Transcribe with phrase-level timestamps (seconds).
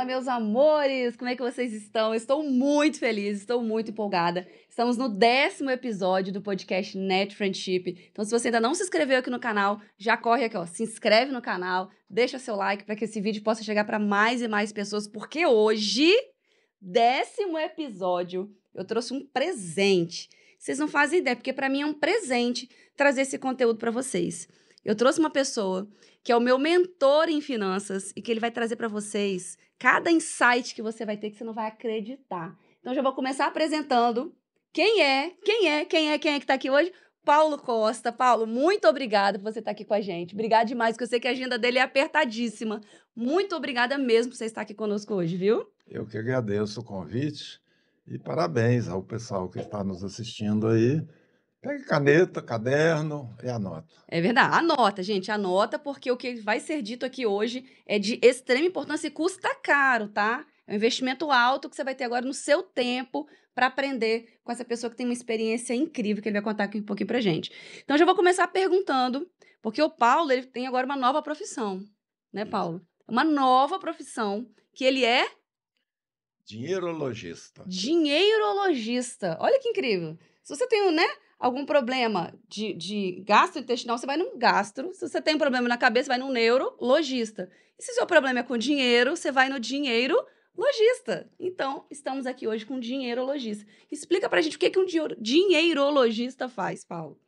[0.00, 1.14] Fala, meus amores!
[1.14, 2.14] Como é que vocês estão?
[2.14, 4.48] Estou muito feliz, estou muito empolgada.
[4.66, 8.08] Estamos no décimo episódio do podcast Net Friendship.
[8.10, 10.82] Então, se você ainda não se inscreveu aqui no canal, já corre aqui, ó, se
[10.82, 14.48] inscreve no canal, deixa seu like para que esse vídeo possa chegar para mais e
[14.48, 16.10] mais pessoas, porque hoje,
[16.80, 20.30] décimo episódio, eu trouxe um presente.
[20.58, 24.48] Vocês não fazem ideia, porque para mim é um presente trazer esse conteúdo para vocês.
[24.82, 25.86] Eu trouxe uma pessoa
[26.24, 30.10] que é o meu mentor em finanças e que ele vai trazer para vocês cada
[30.10, 32.54] insight que você vai ter que você não vai acreditar.
[32.80, 34.32] Então já vou começar apresentando
[34.72, 36.92] quem é, quem é, quem é, quem é que está aqui hoje.
[37.24, 38.12] Paulo Costa.
[38.12, 40.34] Paulo, muito obrigada por você estar tá aqui com a gente.
[40.34, 42.80] Obrigada demais, porque eu sei que a agenda dele é apertadíssima.
[43.16, 45.66] Muito obrigada mesmo por você estar aqui conosco hoje, viu?
[45.88, 47.60] Eu que agradeço o convite
[48.06, 51.02] e parabéns ao pessoal que está nos assistindo aí.
[51.60, 53.86] Pegue caneta, caderno e anota.
[54.08, 54.56] É verdade.
[54.56, 55.30] Anota, gente.
[55.30, 59.54] Anota, porque o que vai ser dito aqui hoje é de extrema importância e custa
[59.56, 60.46] caro, tá?
[60.66, 64.52] É um investimento alto que você vai ter agora no seu tempo para aprender com
[64.52, 67.20] essa pessoa que tem uma experiência incrível que ele vai contar aqui um pouquinho pra
[67.20, 67.52] gente.
[67.84, 69.28] Então, já vou começar perguntando,
[69.60, 71.84] porque o Paulo, ele tem agora uma nova profissão,
[72.32, 72.80] né, Paulo?
[73.06, 75.26] Uma nova profissão que ele é
[76.46, 77.62] Dinheirologista.
[77.66, 79.36] Dinheirologista.
[79.40, 80.18] Olha que incrível.
[80.42, 81.06] Se você tem, né,
[81.40, 84.92] algum problema de, de gastrointestinal, você vai num gastro.
[84.92, 87.50] Se você tem um problema na cabeça, vai num neurologista.
[87.78, 90.14] E se o seu problema é com dinheiro, você vai no dinheiro
[90.54, 91.26] lojista.
[91.40, 93.64] Então, estamos aqui hoje com um dinheirologista.
[93.90, 94.84] Explica pra gente o que, que um
[95.18, 97.18] dinheirologista faz, Paulo.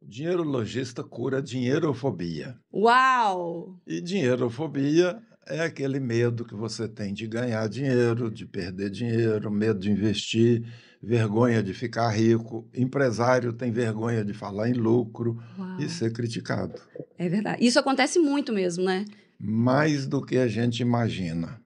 [0.00, 2.58] Dinheirologista cura dinheirofobia.
[2.72, 3.78] Uau!
[3.86, 9.78] E dinheirofobia é aquele medo que você tem de ganhar dinheiro, de perder dinheiro, medo
[9.78, 10.64] de investir
[11.04, 15.80] vergonha de ficar rico, empresário tem vergonha de falar em lucro Uau.
[15.80, 16.80] e ser criticado.
[17.18, 17.64] É verdade.
[17.64, 19.04] Isso acontece muito mesmo, né?
[19.38, 21.60] Mais do que a gente imagina.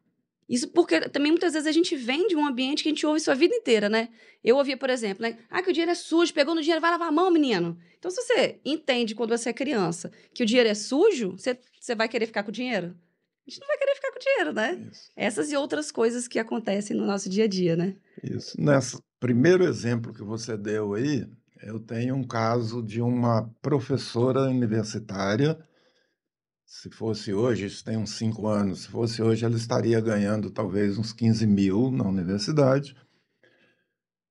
[0.48, 3.20] Isso porque também muitas vezes a gente vem de um ambiente que a gente ouve
[3.20, 4.08] sua vida inteira, né?
[4.42, 5.36] Eu ouvia, por exemplo, né?
[5.50, 7.78] Ah, que o dinheiro é sujo, pegou no dinheiro, vai lavar a mão, menino.
[7.98, 11.94] Então, se você entende quando você é criança que o dinheiro é sujo, você, você
[11.94, 12.96] vai querer ficar com o dinheiro?
[13.48, 14.90] A gente não vai querer ficar com dinheiro, né?
[14.92, 15.10] Isso.
[15.16, 17.96] Essas e outras coisas que acontecem no nosso dia a dia, né?
[18.22, 18.60] Isso.
[18.60, 21.26] Nessa, primeiro exemplo que você deu aí,
[21.62, 25.58] eu tenho um caso de uma professora universitária.
[26.66, 30.98] Se fosse hoje, isso tem uns cinco anos, se fosse hoje, ela estaria ganhando talvez
[30.98, 32.94] uns 15 mil na universidade.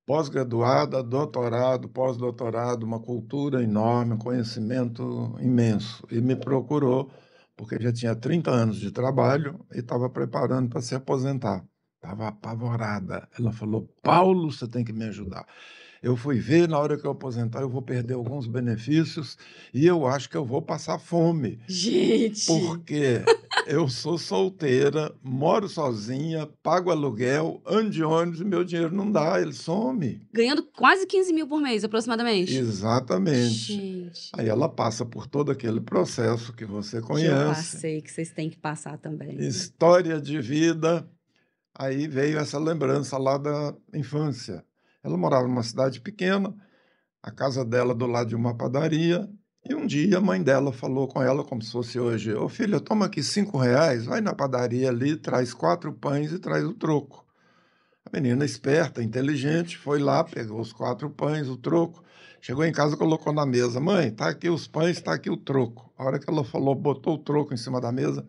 [0.06, 6.06] Pós-graduada, doutorado, pós-doutorado, uma cultura enorme, conhecimento imenso.
[6.08, 7.10] E me procurou,
[7.58, 11.66] porque já tinha 30 anos de trabalho e estava preparando para se aposentar.
[11.96, 13.28] Estava apavorada.
[13.36, 15.44] Ela falou: Paulo, você tem que me ajudar.
[16.02, 19.36] Eu fui ver, na hora que eu aposentar, eu vou perder alguns benefícios
[19.74, 21.58] e eu acho que eu vou passar fome.
[21.66, 22.46] Gente!
[22.46, 23.22] Porque
[23.66, 29.40] eu sou solteira, moro sozinha, pago aluguel, ando de ônibus e meu dinheiro não dá,
[29.40, 30.20] ele some.
[30.32, 32.54] Ganhando quase 15 mil por mês, aproximadamente.
[32.54, 33.48] Exatamente.
[33.48, 34.30] Gente.
[34.34, 37.28] Aí ela passa por todo aquele processo que você conhece.
[37.28, 39.38] Que eu passei, que vocês têm que passar também.
[39.38, 41.08] História de vida
[41.78, 44.64] Aí veio essa lembrança lá da infância.
[45.02, 46.54] Ela morava numa cidade pequena,
[47.22, 49.28] a casa dela do lado de uma padaria,
[49.68, 52.80] e um dia a mãe dela falou com ela como se fosse hoje: Ô filha,
[52.80, 57.26] toma aqui cinco reais, vai na padaria ali, traz quatro pães e traz o troco.
[58.04, 62.02] A menina esperta, inteligente, foi lá, pegou os quatro pães, o troco,
[62.40, 65.92] chegou em casa colocou na mesa: Mãe, tá aqui os pães, tá aqui o troco.
[65.98, 68.26] A hora que ela falou, botou o troco em cima da mesa,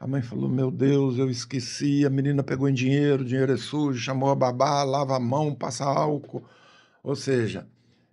[0.00, 2.06] a mãe falou: Meu Deus, eu esqueci.
[2.06, 5.54] A menina pegou em dinheiro, o dinheiro é sujo, chamou a babá, lava a mão,
[5.54, 6.44] passa álcool.
[7.02, 7.66] Ou seja,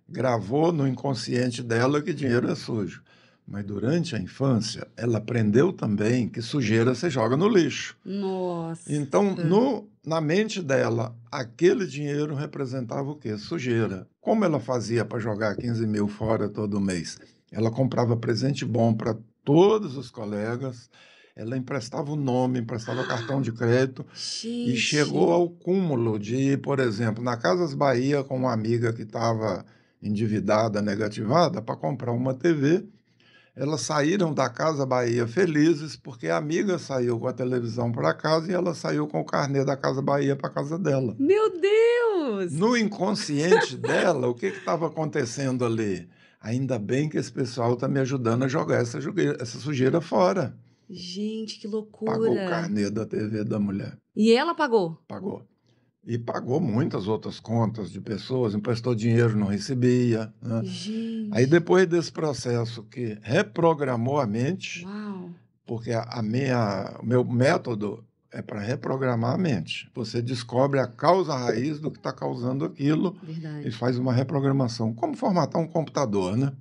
[0.08, 3.02] gravou no inconsciente dela que dinheiro é sujo.
[3.46, 7.96] Mas durante a infância, ela aprendeu também que sujeira se joga no lixo.
[8.04, 8.92] Nossa.
[8.92, 13.38] Então, no, na mente dela, aquele dinheiro representava o quê?
[13.38, 14.08] Sujeira.
[14.20, 17.20] Como ela fazia para jogar 15 mil fora todo mês?
[17.52, 20.90] Ela comprava presente bom para todos os colegas
[21.36, 24.72] ela emprestava o nome, emprestava cartão de crédito Gente.
[24.72, 29.64] e chegou ao cúmulo de por exemplo, na Casas Bahia com uma amiga que estava
[30.02, 32.86] endividada, negativada, para comprar uma TV.
[33.54, 38.50] Elas saíram da Casa Bahia felizes porque a amiga saiu com a televisão para casa
[38.50, 41.16] e ela saiu com o carnê da Casa Bahia para casa dela.
[41.18, 42.52] Meu Deus!
[42.52, 46.06] No inconsciente dela, o que estava acontecendo ali?
[46.38, 48.98] Ainda bem que esse pessoal está me ajudando a jogar essa,
[49.40, 50.54] essa sujeira fora.
[50.88, 52.12] Gente, que loucura.
[52.12, 53.98] Pagou o carnê da TV da mulher.
[54.14, 54.98] E ela pagou?
[55.06, 55.42] Pagou.
[56.06, 60.32] E pagou muitas outras contas de pessoas, emprestou dinheiro, não recebia.
[60.40, 60.62] Né?
[60.64, 61.30] Gente.
[61.32, 65.30] Aí depois desse processo que reprogramou a mente, Uau.
[65.66, 69.90] porque a, a minha, o meu método é para reprogramar a mente.
[69.94, 73.66] Você descobre a causa raiz do que está causando aquilo Verdade.
[73.66, 74.92] e faz uma reprogramação.
[74.92, 76.52] Como formatar um computador, né?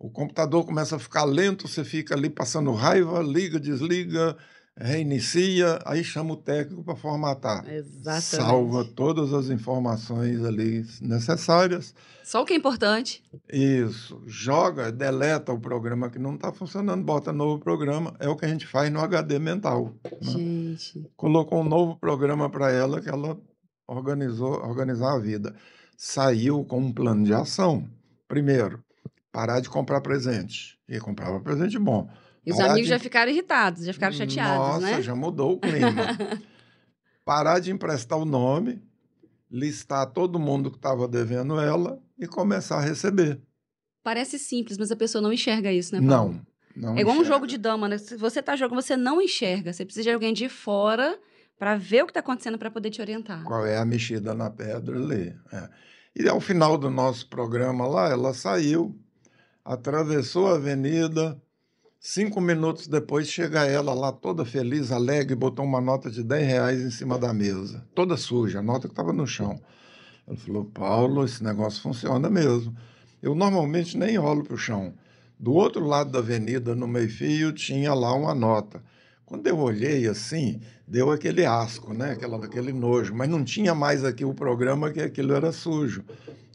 [0.00, 4.34] O computador começa a ficar lento, você fica ali passando raiva, liga, desliga,
[4.74, 7.68] reinicia, aí chama o técnico para formatar.
[7.70, 8.24] Exatamente.
[8.24, 11.94] Salva todas as informações ali necessárias.
[12.24, 13.22] Só o que é importante.
[13.52, 14.22] Isso.
[14.26, 18.14] Joga, deleta o programa que não está funcionando, bota novo programa.
[18.18, 19.92] É o que a gente faz no HD mental.
[20.02, 20.18] né?
[20.22, 21.10] Gente.
[21.14, 23.38] Colocou um novo programa para ela que ela
[23.86, 25.54] organizou, organizar a vida.
[25.94, 27.86] Saiu com um plano de ação.
[28.26, 28.82] Primeiro,
[29.32, 30.78] parar de comprar presente.
[30.88, 32.08] E comprava presente bom.
[32.44, 35.02] E os Parar amigos de- já ficaram irritados, já ficaram chateados, Nossa, né?
[35.02, 35.90] já mudou o clima.
[37.24, 38.82] Parar de emprestar o nome,
[39.50, 43.40] listar todo mundo que estava devendo ela e começar a receber.
[44.02, 46.40] Parece simples, mas a pessoa não enxerga isso, né, Paulo?
[46.74, 46.90] Não.
[46.92, 47.34] não É igual um enxerga.
[47.34, 47.98] jogo de dama, né?
[47.98, 49.72] Se você tá jogando, você não enxerga.
[49.72, 51.18] Você precisa de alguém de fora
[51.58, 53.44] para ver o que tá acontecendo para poder te orientar.
[53.44, 55.36] Qual é a mexida na pedra ali.
[55.52, 55.68] é.
[56.16, 58.98] E ao final do nosso programa lá, ela saiu,
[59.70, 61.40] atravessou a avenida.
[62.00, 66.80] Cinco minutos depois chega ela lá toda feliz, alegre, botou uma nota de 10 reais
[66.80, 69.60] em cima da mesa, toda suja, a nota que estava no chão.
[70.26, 72.74] Ela falou, Paulo, esse negócio funciona mesmo.
[73.22, 74.92] Eu normalmente nem olho para o chão.
[75.38, 78.82] Do outro lado da avenida, no meio-fio, tinha lá uma nota.
[79.30, 82.10] Quando eu olhei assim, deu aquele asco, né?
[82.10, 86.04] Aquela, aquele nojo, mas não tinha mais aqui o programa que aquilo era sujo.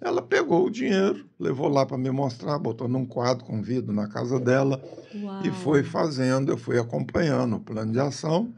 [0.02, 4.10] Ela pegou o dinheiro, levou lá para me mostrar, botou num quadro com vidro na
[4.10, 4.84] casa dela
[5.16, 5.46] Uau.
[5.46, 8.54] e foi fazendo, eu fui acompanhando o plano de ação.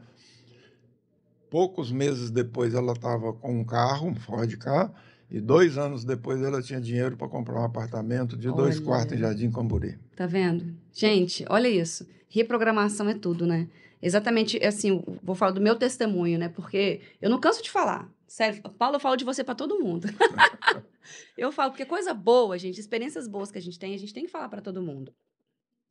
[1.48, 4.92] Poucos meses depois ela estava com um carro, um Ford Ka,
[5.30, 8.84] e dois anos depois ela tinha dinheiro para comprar um apartamento de dois Olha.
[8.84, 9.96] quartos em Jardim Camburi.
[10.16, 10.74] Tá vendo?
[10.92, 12.04] Gente, olha isso.
[12.28, 13.68] Reprogramação é tudo, né?
[14.00, 16.48] Exatamente, assim, eu vou falar do meu testemunho, né?
[16.48, 18.10] Porque eu não canso de falar.
[18.26, 20.06] Sério, Paulo, eu falo de você para todo mundo.
[21.36, 24.24] eu falo, porque coisa boa, gente, experiências boas que a gente tem, a gente tem
[24.24, 25.12] que falar para todo mundo.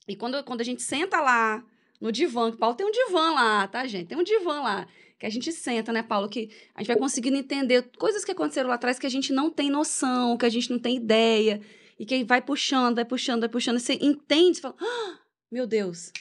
[0.08, 1.64] E quando, quando a gente senta lá
[2.00, 4.08] no divã, que Paulo tem um divã lá, tá, gente?
[4.08, 4.88] Tem um divã lá.
[5.20, 6.30] Que a gente senta, né, Paulo?
[6.30, 9.50] Que a gente vai conseguindo entender coisas que aconteceram lá atrás que a gente não
[9.50, 11.60] tem noção, que a gente não tem ideia.
[12.00, 13.80] E que vai puxando, vai puxando, vai puxando.
[13.80, 15.20] Você entende, você fala, ah,
[15.52, 16.12] meu Deus,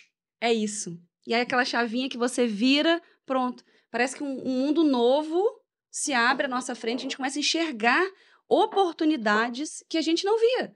[0.40, 0.98] é isso.
[1.26, 3.64] E aí aquela chavinha que você vira, pronto.
[3.90, 5.42] Parece que um, um mundo novo
[5.90, 8.06] se abre à nossa frente, a gente começa a enxergar
[8.48, 10.74] oportunidades que a gente não via.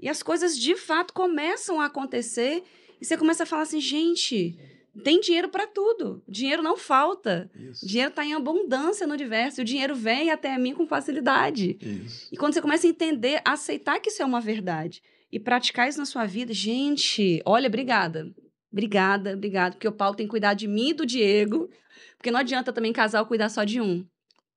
[0.00, 2.64] E as coisas de fato começam a acontecer
[3.00, 4.58] e você começa a falar assim, gente,
[5.02, 6.22] tem dinheiro para tudo.
[6.28, 7.50] Dinheiro não falta.
[7.54, 7.86] Isso.
[7.86, 9.60] Dinheiro está em abundância no universo.
[9.60, 11.76] E o dinheiro vem até mim com facilidade.
[11.80, 12.28] Isso.
[12.32, 15.98] E quando você começa a entender, aceitar que isso é uma verdade e praticar isso
[15.98, 18.32] na sua vida, gente, olha, obrigada.
[18.74, 19.76] Obrigada, obrigada.
[19.76, 21.70] Porque o Paulo tem que cuidar de mim e do Diego.
[22.16, 24.04] Porque não adianta também casal cuidar só de um.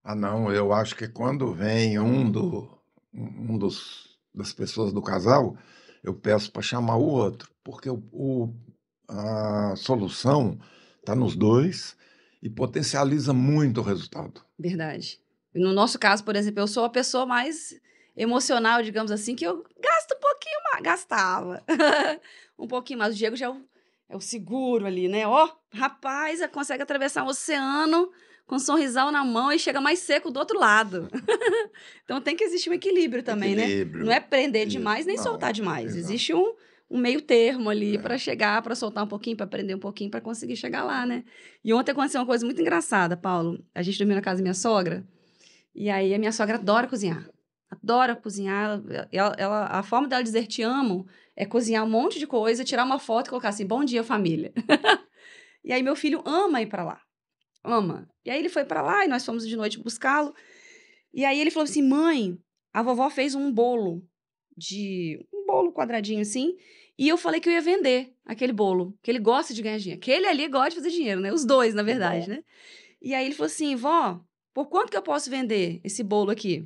[0.04, 2.68] Ah, não, eu acho que quando vem um, do,
[3.14, 5.56] um dos, das pessoas do casal,
[6.04, 8.56] eu peço para chamar o outro, porque o, o-
[9.08, 10.58] a solução
[11.00, 11.96] está nos dois
[12.42, 14.42] e potencializa muito o resultado.
[14.58, 15.20] Verdade.
[15.54, 17.80] No nosso caso, por exemplo, eu sou a pessoa mais
[18.16, 20.84] emocional, digamos assim, que eu gasto um pouquinho mais.
[20.84, 21.64] Gastava.
[22.58, 23.14] um pouquinho mais.
[23.14, 23.56] O Diego já
[24.10, 25.28] é o, seguro ali, né?
[25.28, 28.10] Ó, rapaz, consegue atravessar o oceano
[28.46, 31.10] com um sorrisal na mão e chega mais seco do outro lado.
[32.06, 33.64] então tem que existir um equilíbrio também, né?
[33.64, 34.06] Equilíbrio.
[34.06, 35.96] Não é prender demais nem não, soltar demais.
[35.96, 36.54] Existe um,
[36.90, 38.00] um meio termo ali É.
[38.00, 41.26] para chegar, para soltar um pouquinho, para prender um pouquinho, para conseguir chegar lá, né?
[41.64, 43.62] E ontem aconteceu uma coisa muito engraçada, Paulo.
[43.76, 45.06] A gente dormiu na casa da minha sogra.
[45.76, 47.30] E aí a minha sogra adora cozinhar.
[47.70, 48.82] Adora cozinhar.
[49.12, 51.06] Ela, ela- a forma dela dizer te amo
[51.36, 54.54] é cozinhar um monte de coisa, tirar uma foto e colocar assim: bom dia, família.
[55.64, 57.02] e aí meu filho ama ir para lá.
[57.64, 58.08] Ama.
[58.26, 60.34] E aí ele foi para lá e nós fomos de noite buscá-lo.
[61.14, 62.38] E aí ele falou assim: mãe,
[62.74, 64.02] a vovó fez um bolo
[64.56, 65.20] de.
[65.34, 66.56] um bolo quadradinho assim.
[66.98, 70.02] E eu falei que eu ia vender aquele bolo, que ele gosta de ganhar dinheiro.
[70.02, 71.32] Que ele ali gosta de fazer dinheiro, né?
[71.32, 72.44] Os dois, na verdade, né?
[73.02, 74.20] E aí ele falou assim: vó,
[74.54, 76.66] por quanto que eu posso vender esse bolo aqui?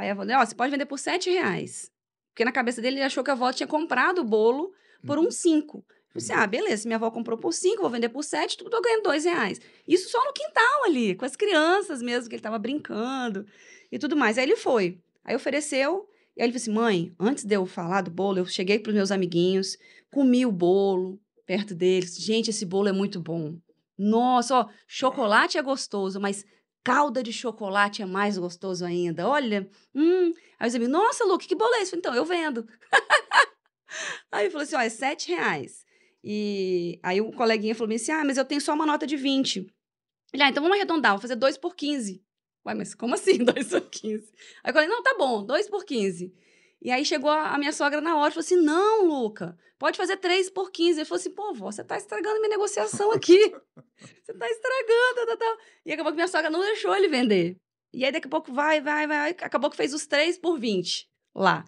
[0.00, 1.90] Aí eu falei: ó, você pode vender por sete reais.
[2.32, 4.72] Porque na cabeça dele ele achou que a avó tinha comprado o bolo
[5.06, 5.26] por Uhum.
[5.26, 5.84] uns cinco.
[6.14, 8.74] Eu falei assim: ah, beleza, minha avó comprou por cinco, vou vender por sete, tudo
[8.76, 9.60] eu ganhando dois reais.
[9.86, 13.46] Isso só no quintal ali, com as crianças mesmo, que ele tava brincando
[13.92, 14.38] e tudo mais.
[14.38, 14.98] Aí ele foi.
[15.24, 16.08] Aí ofereceu.
[16.36, 18.94] E aí ele falou assim: mãe, antes de eu falar do bolo, eu cheguei pros
[18.94, 19.76] meus amiguinhos,
[20.10, 22.16] comi o bolo perto deles.
[22.16, 23.56] Gente, esse bolo é muito bom.
[23.98, 26.46] Nossa, ó, chocolate é gostoso, mas
[26.84, 29.28] calda de chocolate é mais gostoso ainda.
[29.28, 30.32] Olha, hum.
[30.58, 31.82] Aí os amigos, nossa, Luke, que bolo é?
[31.82, 32.68] Eu falei, Então, eu vendo.
[34.32, 35.84] aí ele falou assim: ó, é sete reais.
[36.22, 39.66] E aí o coleguinha falou assim: ah, mas eu tenho só uma nota de 20.
[40.32, 42.22] Ele, ah, então vamos arredondar, vou fazer 2 por 15.
[42.66, 44.32] Ué, mas como assim 2 por 15?
[44.62, 46.32] Aí eu falei, não, tá bom, 2 por 15.
[46.82, 50.16] E aí chegou a minha sogra na hora e falou assim: não, Luca, pode fazer
[50.16, 51.00] 3 por 15.
[51.00, 53.38] Ele falou assim: pô, vó, você tá estragando minha negociação aqui.
[54.22, 55.56] Você tá estragando, tal, tal.
[55.84, 57.58] E acabou que minha sogra não deixou ele vender.
[57.92, 59.30] E aí daqui a pouco vai, vai, vai.
[59.30, 61.64] Acabou que fez os 3 por 20 lá.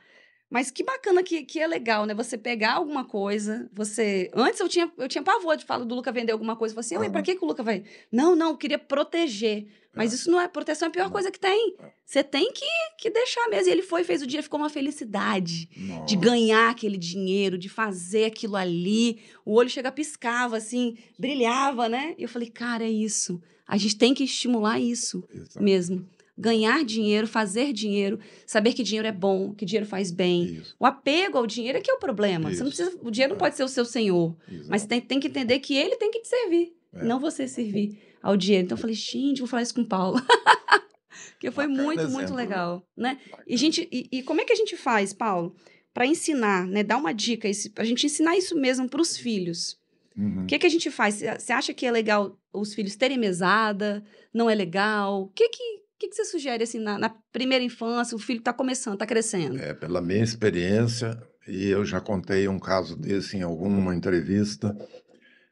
[0.53, 2.13] Mas que bacana que, que é legal, né?
[2.13, 4.31] Você pegar alguma coisa, você.
[4.35, 6.73] Antes eu tinha, eu tinha pavor de falar do Luca vender alguma coisa.
[6.73, 7.85] Eu falei assim, ué, pra que, que o Luca vai.
[8.11, 9.67] Não, não, eu queria proteger.
[9.95, 10.15] Mas é.
[10.17, 10.49] isso não é.
[10.49, 11.75] Proteção é a pior coisa que tem.
[11.79, 11.91] É.
[12.05, 12.67] Você tem que,
[12.99, 13.69] que deixar mesmo.
[13.69, 16.07] E ele foi, fez o dia, ficou uma felicidade Nossa.
[16.07, 19.21] de ganhar aquele dinheiro, de fazer aquilo ali.
[19.45, 22.15] O olho chega, piscava, assim, brilhava, né?
[22.19, 23.41] E eu falei, cara, é isso.
[23.67, 25.63] A gente tem que estimular isso Exato.
[25.63, 26.07] mesmo
[26.37, 30.45] ganhar dinheiro, fazer dinheiro, saber que dinheiro é bom, que dinheiro faz bem.
[30.45, 30.75] Isso.
[30.81, 32.51] O apego ao dinheiro é que é o problema.
[32.51, 32.59] Isso.
[32.59, 33.39] Você não precisa, o dinheiro não é.
[33.39, 34.69] pode ser o seu senhor, Exato.
[34.69, 37.05] mas tem, tem que entender que ele tem que te servir, é.
[37.05, 38.65] não você servir ao dinheiro.
[38.65, 40.21] Então eu falei, gente, vou falar isso com o Paulo.
[41.39, 42.15] que foi Bacana muito, exemplo.
[42.15, 43.19] muito legal, né?
[43.47, 45.55] E gente, e, e, como é que a gente faz, Paulo,
[45.93, 46.83] para ensinar, né?
[46.83, 49.79] Dar uma dica, para a gente ensinar isso mesmo para os filhos.
[50.17, 50.47] O uhum.
[50.47, 51.23] que, que a gente faz?
[51.39, 54.05] Você acha que é legal os filhos terem mesada?
[54.33, 55.23] Não é legal?
[55.23, 58.17] O que que que, que você sugere assim na, na primeira infância?
[58.17, 59.59] O filho está começando, está crescendo.
[59.61, 64.77] É, pela minha experiência, e eu já contei um caso desse em alguma entrevista,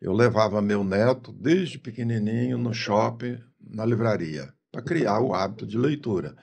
[0.00, 5.76] eu levava meu neto desde pequenininho no shopping, na livraria, para criar o hábito de
[5.76, 6.34] leitura.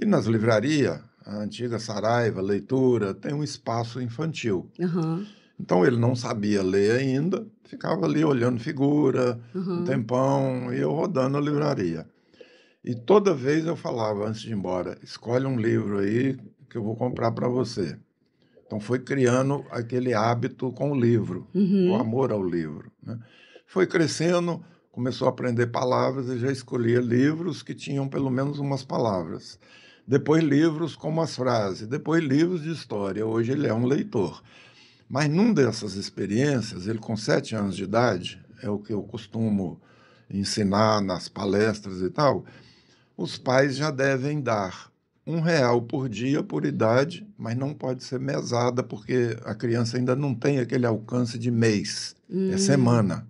[0.00, 4.70] E nas livrarias, a antiga Saraiva, leitura, tem um espaço infantil.
[4.78, 5.26] Uhum.
[5.58, 9.80] Então ele não sabia ler ainda, ficava ali olhando figura, uhum.
[9.80, 12.06] um tempão, e eu rodando a livraria.
[12.84, 16.38] E toda vez eu falava antes de ir embora: escolhe um livro aí
[16.70, 17.98] que eu vou comprar para você.
[18.66, 21.92] Então foi criando aquele hábito com o livro, uhum.
[21.92, 22.90] o amor ao livro.
[23.02, 23.18] Né?
[23.66, 28.82] Foi crescendo, começou a aprender palavras e já escolhia livros que tinham pelo menos umas
[28.82, 29.58] palavras.
[30.06, 33.24] Depois livros com umas frases, depois livros de história.
[33.26, 34.42] Hoje ele é um leitor.
[35.08, 39.80] Mas num dessas experiências, ele com sete anos de idade, é o que eu costumo
[40.28, 42.44] ensinar nas palestras e tal,
[43.16, 44.90] os pais já devem dar
[45.26, 50.14] um real por dia por idade, mas não pode ser mesada porque a criança ainda
[50.14, 52.52] não tem aquele alcance de mês, é hum.
[52.52, 53.26] é semana.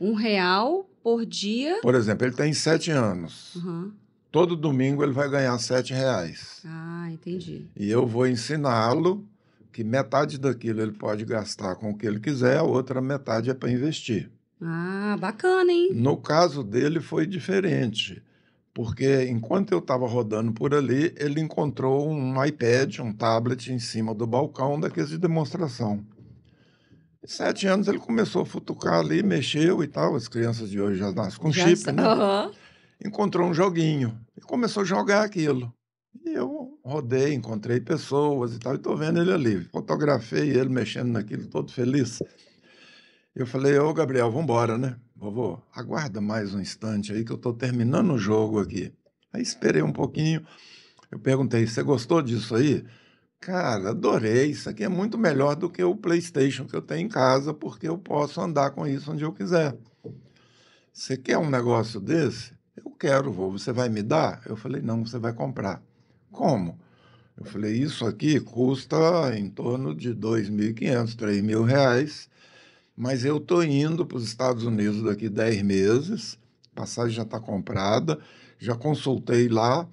[0.00, 1.80] Um real por dia?
[1.82, 3.56] Por exemplo, ele tem sete anos.
[3.56, 3.90] Uhum.
[4.30, 6.62] Todo domingo ele vai ganhar sete reais.
[6.64, 7.66] Ah, entendi.
[7.76, 9.26] E eu vou ensiná-lo
[9.72, 13.54] que metade daquilo ele pode gastar com o que ele quiser, a outra metade é
[13.54, 14.30] para investir.
[14.62, 15.90] Ah, bacana, hein?
[15.94, 18.22] No caso dele foi diferente
[18.72, 24.14] porque enquanto eu estava rodando por ali, ele encontrou um iPad, um tablet em cima
[24.14, 26.04] do balcão daqueles de demonstração.
[27.24, 30.14] sete anos ele começou a futucar ali, mexeu e tal.
[30.14, 32.02] As crianças de hoje já nascem com já chip, né?
[32.02, 32.52] Uhum.
[33.04, 35.72] Encontrou um joguinho e começou a jogar aquilo.
[36.24, 39.60] E eu rodei, encontrei pessoas e tal, e estou vendo ele ali.
[39.64, 42.18] Fotografei ele mexendo naquilo, todo feliz.
[43.34, 44.96] Eu falei, ô Gabriel, vamos embora, né?
[45.20, 48.90] Vovô, aguarda mais um instante aí que eu estou terminando o jogo aqui.
[49.30, 50.42] Aí esperei um pouquinho,
[51.10, 52.82] eu perguntei, você gostou disso aí?
[53.38, 57.08] Cara, adorei, isso aqui é muito melhor do que o Playstation que eu tenho em
[57.08, 59.76] casa, porque eu posso andar com isso onde eu quiser.
[60.90, 62.54] Você quer um negócio desse?
[62.74, 64.40] Eu quero, vô, você vai me dar?
[64.46, 65.82] Eu falei, não, você vai comprar.
[66.32, 66.80] Como?
[67.36, 68.96] Eu falei, isso aqui custa
[69.36, 72.29] em torno de R$ 2.500, 3.000 reais
[73.00, 76.38] mas eu estou indo para os Estados Unidos daqui 10 meses,
[76.76, 78.18] a passagem já está comprada,
[78.58, 79.88] já consultei lá,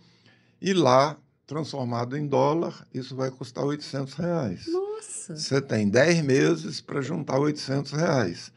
[0.61, 4.65] e lá, transformado em dólar, isso vai custar 800 reais.
[4.67, 5.37] Nossa!
[5.37, 8.51] Você tem 10 meses para juntar 800 reais.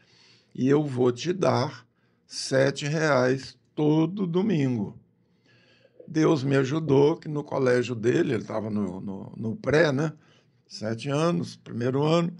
[0.53, 1.87] E eu vou te dar
[2.27, 4.99] 7 reais todo domingo.
[6.05, 10.11] Deus me ajudou que no colégio dele, ele estava no, no, no pré, né?
[10.67, 12.33] Sete anos, primeiro ano,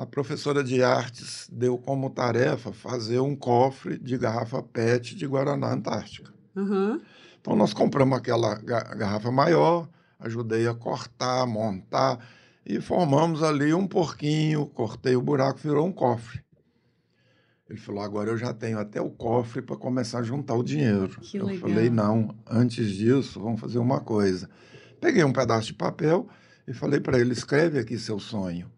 [0.00, 5.74] a professora de artes deu como tarefa fazer um cofre de garrafa PET de Guaraná
[5.74, 6.32] Antártica.
[6.56, 6.98] Uhum.
[7.38, 9.86] Então, nós compramos aquela garrafa maior,
[10.18, 12.18] ajudei a cortar, montar
[12.64, 16.40] e formamos ali um porquinho, cortei o buraco, virou um cofre.
[17.68, 21.20] Ele falou: agora eu já tenho até o cofre para começar a juntar o dinheiro.
[21.20, 21.68] Que eu legal.
[21.68, 24.48] falei: não, antes disso, vamos fazer uma coisa.
[24.98, 26.26] Peguei um pedaço de papel
[26.66, 28.70] e falei para ele: escreve aqui seu sonho.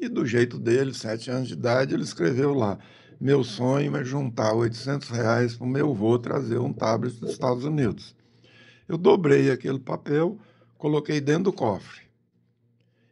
[0.00, 2.78] E do jeito dele, sete anos de idade, ele escreveu lá:
[3.20, 7.64] Meu sonho é juntar 800 reais para o meu avô trazer um tablet dos Estados
[7.64, 8.14] Unidos.
[8.88, 10.38] Eu dobrei aquele papel,
[10.78, 12.02] coloquei dentro do cofre.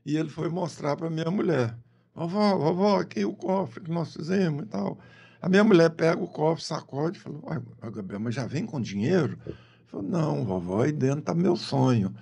[0.04, 1.76] E ele foi mostrar para minha mulher:
[2.14, 4.96] Vovó, vovó, aqui o cofre que nós fizemos e tal.
[5.42, 7.62] A minha mulher pega o cofre, sacode e fala:
[7.92, 9.36] Gabriel, mas já vem com dinheiro?
[9.44, 9.54] Eu
[9.86, 12.14] falo, não, vovó, aí dentro tá meu sonho.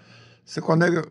[0.42, 1.06] Você conecta,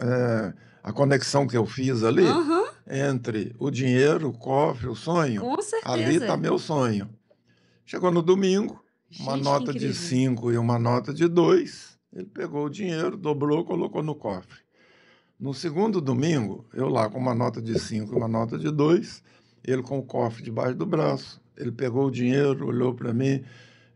[0.00, 0.52] é,
[0.82, 2.57] a conexão que eu fiz ali Aham,
[2.88, 5.92] entre o dinheiro, o cofre, o sonho, com certeza.
[5.92, 7.08] ali está meu sonho.
[7.84, 8.82] Chegou no domingo,
[9.20, 9.94] uma Gente, nota de incrível.
[9.94, 11.98] 5 e uma nota de 2.
[12.12, 14.58] Ele pegou o dinheiro, dobrou, colocou no cofre.
[15.38, 19.22] No segundo domingo, eu lá com uma nota de 5 e uma nota de 2,
[19.64, 21.40] ele com o cofre debaixo do braço.
[21.56, 23.44] Ele pegou o dinheiro, olhou para mim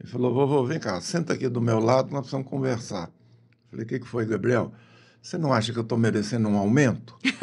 [0.02, 3.10] e falou: Vovô, vem cá, senta aqui do meu lado, nós precisamos conversar.
[3.70, 4.72] Falei: O que, que foi, Gabriel?
[5.20, 7.16] Você não acha que eu estou merecendo um aumento?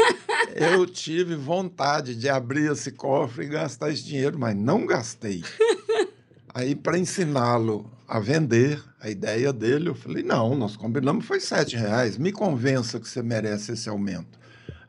[0.59, 5.41] eu tive vontade de abrir esse cofre e gastar esse dinheiro, mas não gastei.
[6.53, 11.77] Aí, para ensiná-lo a vender a ideia dele, eu falei: não, nós combinamos, foi sete
[11.77, 14.37] reais, me convença que você merece esse aumento.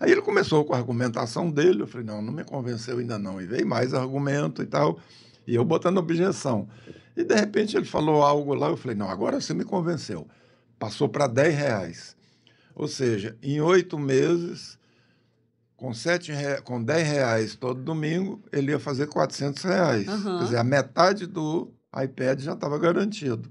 [0.00, 3.40] Aí ele começou com a argumentação dele, eu falei: não, não me convenceu ainda não.
[3.40, 4.98] E veio mais argumento e tal,
[5.46, 6.68] e eu botando objeção.
[7.16, 10.26] E de repente ele falou algo lá, eu falei: não, agora você me convenceu.
[10.80, 12.16] Passou para 10 reais.
[12.74, 14.78] Ou seja, em oito meses,
[15.80, 16.30] com, sete
[16.62, 20.06] com 10 reais todo domingo, ele ia fazer 400 reais.
[20.06, 20.38] Aham.
[20.38, 21.72] Quer dizer, a metade do
[22.04, 23.50] iPad já estava garantido.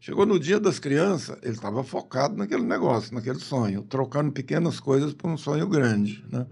[0.00, 5.14] Chegou no dia das crianças, ele estava focado naquele negócio, naquele sonho, trocando pequenas coisas
[5.14, 6.24] por um sonho grande.
[6.30, 6.44] Né?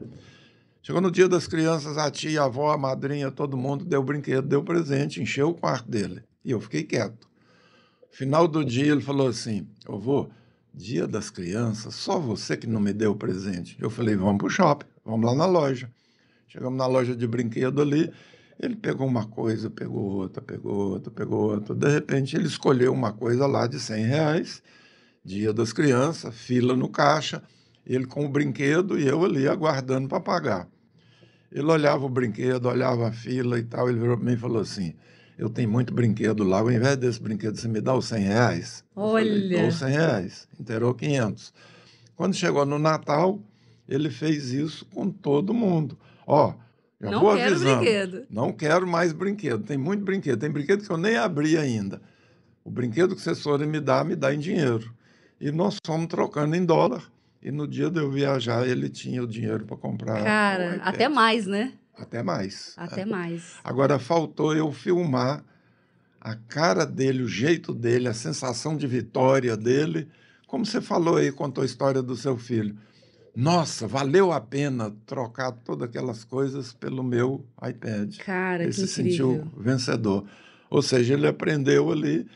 [0.81, 4.47] Chegou no dia das crianças, a tia, a avó, a madrinha, todo mundo deu brinquedo,
[4.47, 6.23] deu presente, encheu o quarto dele.
[6.45, 7.29] E eu fiquei quieto.
[8.13, 10.31] Final do dia, ele falou assim: Eu vou,
[10.75, 13.77] dia das crianças, só você que não me deu presente.
[13.81, 15.91] Eu falei: Vamos para o shopping, vamos lá na loja.
[16.49, 18.13] Chegamos na loja de brinquedo ali.
[18.61, 21.75] Ele pegou uma coisa, pegou outra, pegou outra, pegou outra.
[21.75, 24.63] De repente, ele escolheu uma coisa lá de 100 reais,
[25.25, 27.43] dia das crianças, fila no caixa,
[27.85, 30.69] ele com o brinquedo e eu ali aguardando para pagar.
[31.51, 33.89] Ele olhava o brinquedo, olhava a fila e tal.
[33.89, 34.95] Ele virou para mim e falou assim:
[35.37, 38.85] Eu tenho muito brinquedo lá, ao invés desse brinquedo, você me dá os 100 reais?
[38.95, 39.67] Falei, Olha.
[39.69, 40.49] Os 100 reais.
[40.59, 41.53] Inteirou 500.
[42.15, 43.41] Quando chegou no Natal,
[43.89, 45.99] ele fez isso com todo mundo.
[46.27, 46.55] Ó,
[47.01, 47.77] já Não vou quero avisando.
[47.81, 48.27] brinquedo.
[48.31, 49.65] Não quero mais brinquedo.
[49.65, 50.39] Tem muito brinquedo.
[50.39, 52.01] Tem brinquedo que eu nem abri ainda.
[52.65, 54.95] O brinquedo que vocês forem me dar, me dá em dinheiro.
[55.41, 57.03] E nós fomos trocando em dólar.
[57.43, 60.23] E no dia de eu viajar, ele tinha o dinheiro para comprar.
[60.25, 61.73] Cara, até mais, né?
[61.97, 62.75] Até mais.
[62.77, 63.55] Até mais.
[63.63, 65.45] Agora, faltou eu filmar
[66.21, 70.09] a cara dele, o jeito dele, a sensação de vitória dele.
[70.47, 72.77] Como você falou aí, contou a história do seu filho.
[73.37, 78.17] Nossa, valeu a pena trocar todas aquelas coisas pelo meu iPad.
[78.19, 79.41] Cara, ele que se incrível.
[79.41, 80.25] sentiu vencedor.
[80.71, 82.27] Ou seja, ele aprendeu ali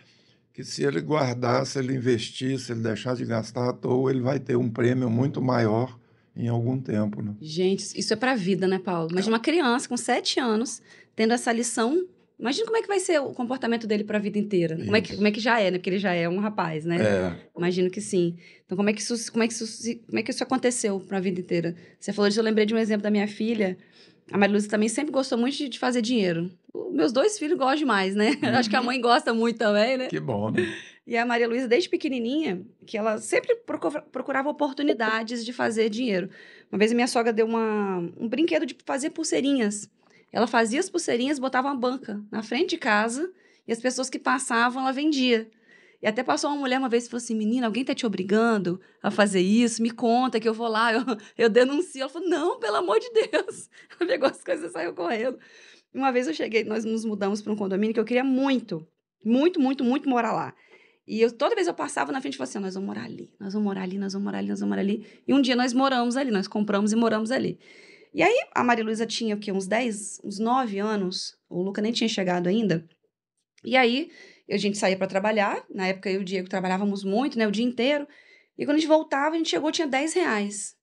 [0.52, 4.20] que se ele guardar, se ele investir, se ele deixar de gastar à toa, ele
[4.20, 5.96] vai ter um prêmio muito maior
[6.38, 7.20] em algum tempo.
[7.20, 7.34] Né?
[7.40, 9.10] Gente, isso é pra vida, né, Paulo?
[9.10, 10.80] Imagina uma criança com sete anos
[11.16, 12.06] tendo essa lição.
[12.38, 14.76] Imagina como é que vai ser o comportamento dele pra vida inteira.
[14.76, 15.78] Como é, que, como é que já é, né?
[15.78, 16.96] Porque ele já é um rapaz, né?
[17.02, 18.36] É, Imagino que sim.
[18.64, 21.18] Então, como é que isso, como é que isso, como é que isso aconteceu para
[21.18, 21.74] a vida inteira?
[21.98, 23.76] Você falou disso, eu lembrei de um exemplo da minha filha.
[24.30, 26.48] A Maria Lúcia também sempre gostou muito de, de fazer dinheiro.
[26.92, 28.36] Meus dois filhos gostam demais, né?
[28.56, 30.06] Acho que a mãe gosta muito também, né?
[30.06, 30.62] que bom, né?
[31.08, 36.28] E a Maria Luísa, desde pequenininha, que ela sempre procu- procurava oportunidades de fazer dinheiro.
[36.70, 39.88] Uma vez minha sogra deu uma, um brinquedo de fazer pulseirinhas.
[40.30, 43.32] Ela fazia as pulseirinhas, botava uma banca na frente de casa
[43.66, 45.50] e as pessoas que passavam, ela vendia.
[46.02, 48.78] E até passou uma mulher uma vez e falou assim: Menina, alguém tá te obrigando
[49.02, 49.82] a fazer isso?
[49.82, 51.00] Me conta que eu vou lá, eu,
[51.38, 52.02] eu denuncio.
[52.02, 53.70] Ela falou: Não, pelo amor de Deus.
[53.98, 55.38] Ela pegou as coisas e saiu correndo.
[55.94, 58.86] Uma vez eu cheguei, nós nos mudamos para um condomínio que eu queria muito,
[59.24, 60.54] muito, muito, muito morar lá.
[61.08, 63.32] E eu, toda vez eu passava na frente e falava assim: nós vamos morar ali,
[63.40, 65.06] nós vamos morar ali, nós vamos morar ali, nós vamos morar ali.
[65.26, 67.58] E um dia nós moramos ali, nós compramos e moramos ali.
[68.12, 69.50] E aí a Maria Luísa tinha o quê?
[69.50, 71.34] Uns 10, uns 9 anos.
[71.48, 72.86] O Luca nem tinha chegado ainda.
[73.64, 74.10] E aí
[74.50, 75.64] a gente saía para trabalhar.
[75.74, 77.48] Na época eu e o Diego trabalhávamos muito, né?
[77.48, 78.06] O dia inteiro.
[78.58, 80.76] E quando a gente voltava, a gente chegou, tinha 10 reais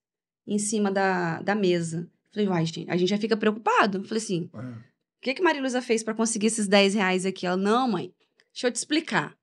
[0.47, 2.09] em cima da, da mesa.
[2.33, 4.03] Falei, vai, gente, a gente já fica preocupado.
[4.05, 4.57] Falei assim: É.
[4.57, 7.45] o que, que Maria Luísa fez para conseguir esses 10 reais aqui?
[7.45, 8.11] Ela, não, mãe,
[8.51, 9.35] deixa eu te explicar.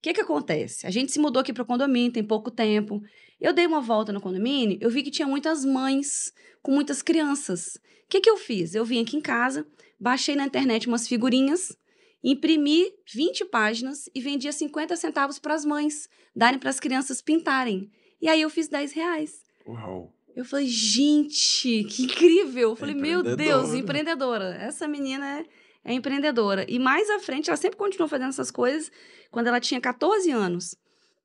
[0.00, 0.86] O que, que acontece?
[0.86, 3.02] A gente se mudou aqui para o condomínio, tem pouco tempo.
[3.38, 6.32] Eu dei uma volta no condomínio, eu vi que tinha muitas mães
[6.62, 7.76] com muitas crianças.
[7.76, 8.74] O que, que eu fiz?
[8.74, 9.66] Eu vim aqui em casa,
[10.00, 11.76] baixei na internet umas figurinhas,
[12.24, 17.90] imprimi 20 páginas e vendia 50 centavos para as mães, darem para as crianças pintarem.
[18.22, 19.42] E aí eu fiz 10 reais.
[19.66, 20.14] Uau.
[20.34, 22.70] Eu falei, gente, que incrível.
[22.70, 23.34] Eu falei, meu Deus,
[23.74, 23.78] Empreendedora.
[23.78, 24.54] empreendedora.
[24.62, 25.44] Essa menina é,
[25.84, 26.64] é empreendedora.
[26.68, 28.90] E mais à frente, ela sempre continuou fazendo essas coisas.
[29.30, 30.76] Quando ela tinha 14 anos,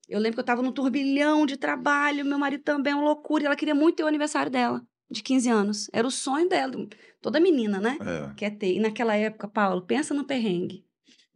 [0.08, 3.46] eu lembro que eu estava num turbilhão de trabalho, meu marido também, uma loucura, e
[3.48, 4.86] ela queria muito ter o aniversário dela.
[5.10, 5.90] de 15 anos.
[5.94, 6.74] Era o sonho dela.
[7.22, 7.98] Toda menina, né?
[8.02, 8.34] É.
[8.36, 8.74] Quer ter.
[8.74, 10.84] E naquela época, Paulo, pensa no perrengue.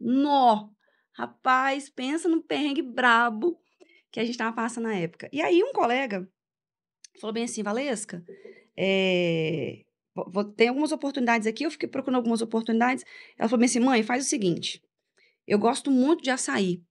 [0.00, 0.68] Nó!
[1.12, 3.60] Rapaz, pensa no perrengue brabo
[4.10, 5.28] que a gente tava passando na época.
[5.32, 6.28] E aí um colega
[7.20, 8.24] falou bem assim, Valesca,
[8.76, 9.84] é,
[10.28, 13.04] vou, tem algumas oportunidades aqui, eu fiquei procurando algumas oportunidades.
[13.38, 14.82] Ela falou assim, mãe, faz o seguinte,
[15.46, 16.82] eu gosto muito de açaí.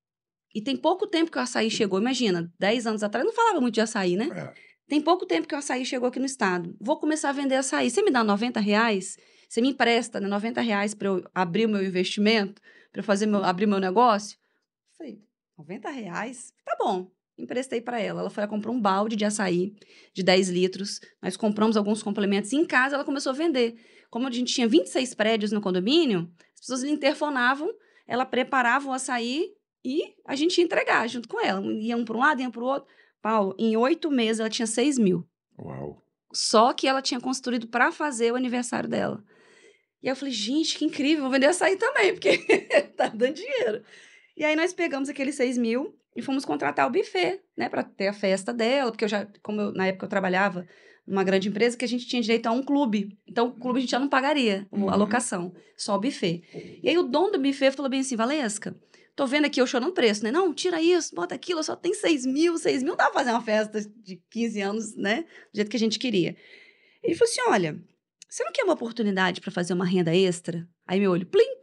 [0.54, 3.62] E tem pouco tempo que o açaí chegou, imagina, 10 anos atrás, eu não falava
[3.62, 4.30] muito de açaí, né?
[4.34, 4.70] É.
[4.88, 6.76] Tem pouco tempo que o açaí chegou aqui no estado.
[6.82, 7.92] Vou começar a vender açaí.
[7.92, 9.18] Você me dá 90 reais?
[9.48, 12.60] Você me empresta né, 90 reais para eu abrir o meu investimento?
[12.92, 14.38] Para eu fazer meu, abrir meu negócio?
[14.98, 15.22] Falei,
[15.56, 16.54] 90 reais?
[16.66, 17.12] Tá bom.
[17.40, 18.20] Emprestei para ela.
[18.20, 19.74] Ela foi lá, comprou um balde de açaí
[20.14, 21.00] de 10 litros.
[21.22, 22.52] Nós compramos alguns complementos.
[22.52, 23.76] E em casa ela começou a vender.
[24.10, 27.72] Como a gente tinha 26 prédios no condomínio, as pessoas lhe interfonavam,
[28.06, 29.54] ela preparava o açaí
[29.86, 31.66] e a gente ia entregar junto com ela.
[31.66, 32.90] Ia um para um lado, ia para o outro.
[33.22, 35.26] Paulo, em oito meses ela tinha 6 mil.
[35.58, 36.04] Uau.
[36.34, 39.24] Só que ela tinha construído para fazer o aniversário dela.
[40.02, 42.38] E aí eu falei, gente, que incrível, vou vender açaí também, porque
[42.96, 43.84] tá dando dinheiro.
[44.36, 48.08] E aí nós pegamos aqueles 6 mil e fomos contratar o buffet, né, para ter
[48.08, 50.68] a festa dela, porque eu já, como eu- na época eu trabalhava
[51.08, 53.18] numa grande empresa, que a gente tinha direito a um clube.
[53.28, 54.96] Então o clube a gente já não pagaria a Uhum.
[54.96, 56.44] locação, só o buffet.
[56.84, 58.76] E aí o dono do buffet falou bem assim, Valesca,
[59.16, 60.32] tô vendo aqui eu chorando preço, né?
[60.32, 63.32] Não, tira isso, bota aquilo, só tem 6 mil, 6 mil, não dá pra fazer
[63.32, 65.24] uma festa de 15 anos, né?
[65.52, 66.36] Do jeito que a gente queria.
[67.04, 67.82] Ele falou assim: olha,
[68.30, 70.68] você não quer uma oportunidade para fazer uma renda extra?
[70.86, 71.59] Aí meu olho, plim,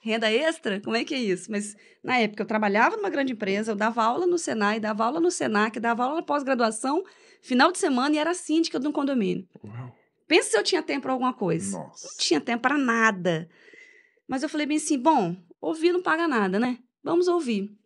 [0.00, 0.80] renda extra?
[0.80, 1.50] Como é que é isso?
[1.50, 5.20] Mas na época eu trabalhava numa grande empresa, eu dava aula no Senai, dava aula
[5.20, 7.04] no Senac, dava aula na pós-graduação,
[7.42, 9.46] final de semana e era síndica de um condomínio.
[9.62, 9.94] Uau.
[10.26, 11.76] Pensa se eu tinha tempo para alguma coisa.
[11.76, 12.08] Não Nossa.
[12.18, 13.48] tinha tempo para nada.
[14.26, 16.78] Mas eu falei bem assim: bom, ouvir não paga nada, né?
[17.02, 17.76] Vamos ouvir.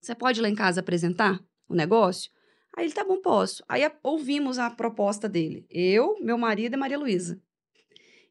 [0.00, 2.30] Você pode ir lá em casa apresentar o negócio?
[2.76, 3.64] Aí ele, tá bom, posso.
[3.68, 5.66] Aí ouvimos a proposta dele.
[5.68, 7.42] Eu, meu marido e Maria Luísa.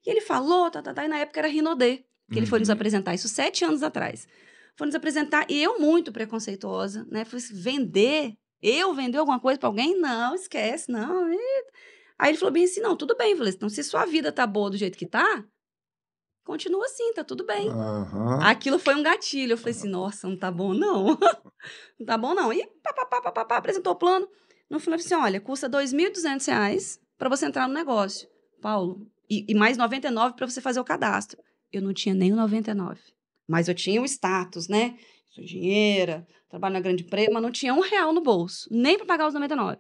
[0.06, 2.70] E ele falou, tá, tá, tá, e na época era Rinodê, que ele foi nos
[2.70, 2.76] Uhum.
[2.76, 4.28] apresentar, isso sete anos atrás.
[4.76, 7.26] Foi nos apresentar, e eu muito preconceituosa, né?
[7.26, 8.34] Falei assim, vender?
[8.62, 10.00] Eu vender alguma coisa para alguém?
[10.00, 11.32] Não, esquece, não.
[11.32, 11.38] Ih.
[12.18, 14.70] Aí ele falou bem assim, não, tudo bem, falei, então se sua vida tá boa
[14.70, 15.44] do jeito que tá,
[16.44, 17.70] continua assim, tá tudo bem.
[17.70, 18.40] Aham.
[18.42, 19.54] Aquilo foi um gatilho.
[19.54, 21.18] Eu falei assim, nossa, não tá bom, não.
[22.00, 22.52] não tá bom, não.
[22.52, 24.28] E pá, pá, pá, pá, pá, apresentou o plano.
[24.70, 28.28] No final, eu falei assim, olha, custa 2.200 reais para você entrar no negócio.
[28.62, 31.42] Paulo, e, e mais 99 para você fazer o cadastro.
[31.72, 33.00] Eu não tinha nem o 99.
[33.48, 34.98] Mas eu tinha o status, né?
[35.30, 39.06] Sou engenheira, trabalho na grande empresa, mas não tinha um real no bolso, nem para
[39.06, 39.78] pagar os 99.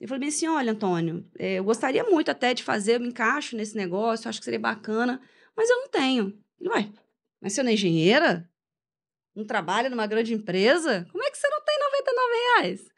[0.00, 3.56] Eu falei assim, olha, Antônio, eh, eu gostaria muito até de fazer, eu me encaixo
[3.56, 5.20] nesse negócio, acho que seria bacana,
[5.56, 6.36] mas eu não tenho.
[6.58, 6.88] Ele, Ué,
[7.40, 8.50] mas você não é engenheira?
[9.34, 11.06] Não trabalha numa grande empresa?
[11.10, 12.92] Como é que você não tem 99 reais?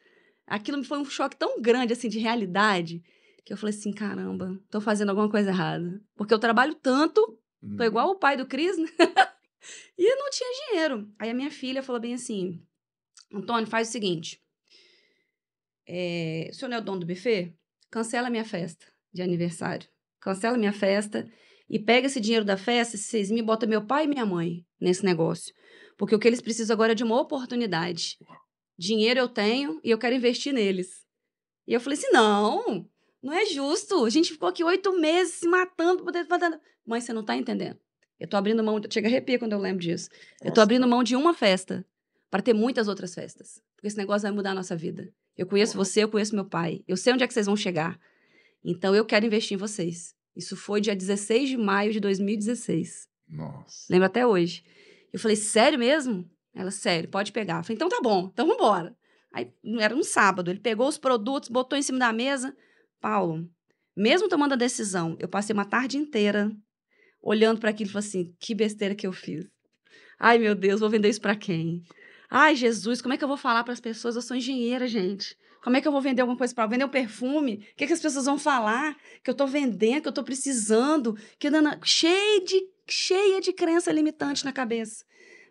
[0.47, 3.03] Aquilo me foi um choque tão grande, assim, de realidade,
[3.45, 6.01] que eu falei assim, caramba, tô fazendo alguma coisa errada.
[6.17, 7.39] Porque eu trabalho tanto.
[7.77, 8.89] Tô igual o pai do Cris, né?
[9.99, 11.13] e não tinha dinheiro.
[11.19, 12.63] Aí a minha filha falou bem assim,
[13.33, 14.41] Antônio, faz o seguinte,
[15.87, 17.55] é, o senhor não é o dono do buffet?
[17.91, 19.89] Cancela minha festa de aniversário.
[20.21, 21.31] Cancela minha festa
[21.69, 24.67] e pega esse dinheiro da festa, esses seis mil, bota meu pai e minha mãe
[24.81, 25.55] nesse negócio.
[25.97, 28.19] Porque o que eles precisam agora é de uma oportunidade.
[28.77, 31.05] Dinheiro eu tenho e eu quero investir neles.
[31.67, 32.89] E eu falei assim: não,
[33.25, 34.05] não é justo.
[34.05, 36.61] A gente ficou aqui oito meses se matando poder fazer.
[36.87, 37.79] Mãe, você não tá entendendo.
[38.21, 40.11] Eu tô abrindo mão, chega a arrepio quando eu lembro disso.
[40.41, 40.63] Eu tô Nossa.
[40.63, 41.85] abrindo mão de uma festa
[42.31, 43.63] para ter muitas outras festas.
[43.75, 45.11] Porque esse negócio vai mudar a nossa vida.
[45.37, 46.85] Eu conheço você, eu conheço meu pai.
[46.87, 47.99] Eu sei onde é que vocês vão chegar.
[48.63, 50.15] Então eu quero investir em vocês.
[50.37, 53.09] Isso foi dia 16 de maio de 2016.
[53.29, 53.87] Nossa.
[53.89, 54.63] Lembro até hoje.
[55.13, 56.29] Eu falei, sério mesmo?
[56.55, 57.59] Ela, sério, pode pegar.
[57.59, 58.95] Eu falei, então tá bom, então vambora.
[59.33, 62.55] Aí era um sábado, ele pegou os produtos, botou em cima da mesa.
[63.05, 63.47] Paulo,
[63.95, 66.51] mesmo tomando a decisão, eu passei uma tarde inteira
[67.21, 69.45] olhando para aquilo e falei assim: que besteira que eu fiz.
[70.19, 71.83] Ai, meu Deus, vou vender isso para quem?
[72.31, 74.17] Ai, Jesus, como é que eu vou falar para as pessoas?
[74.17, 75.37] Eu sou engenheira, gente.
[75.63, 77.57] Como é que eu vou vender alguma coisa para vender um perfume?
[77.57, 78.97] O que, que as pessoas vão falar?
[79.23, 81.79] Que eu estou vendendo, que eu estou precisando, que nana...
[81.85, 85.05] cheia de cheia de crença limitante na cabeça.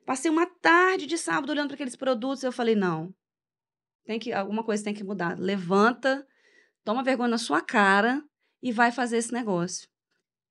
[0.08, 3.14] Passei uma tarde de sábado olhando para aqueles produtos e eu falei: não,
[4.06, 5.38] tem que alguma coisa tem que mudar.
[5.38, 6.26] Levanta,
[6.84, 8.24] toma vergonha na sua cara
[8.62, 9.88] e vai fazer esse negócio.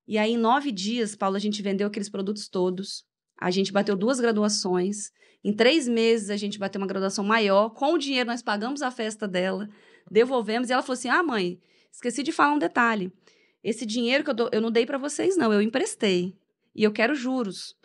[0.07, 3.05] E aí, em nove dias, Paulo, a gente vendeu aqueles produtos todos.
[3.39, 5.11] A gente bateu duas graduações.
[5.43, 7.69] Em três meses, a gente bateu uma graduação maior.
[7.69, 9.69] Com o dinheiro, nós pagamos a festa dela,
[10.09, 10.69] devolvemos.
[10.69, 11.59] E ela falou assim: Ah, mãe,
[11.91, 13.11] esqueci de falar um detalhe.
[13.63, 16.35] Esse dinheiro que eu, dou, eu não dei para vocês, não, eu emprestei.
[16.75, 17.75] E eu quero juros.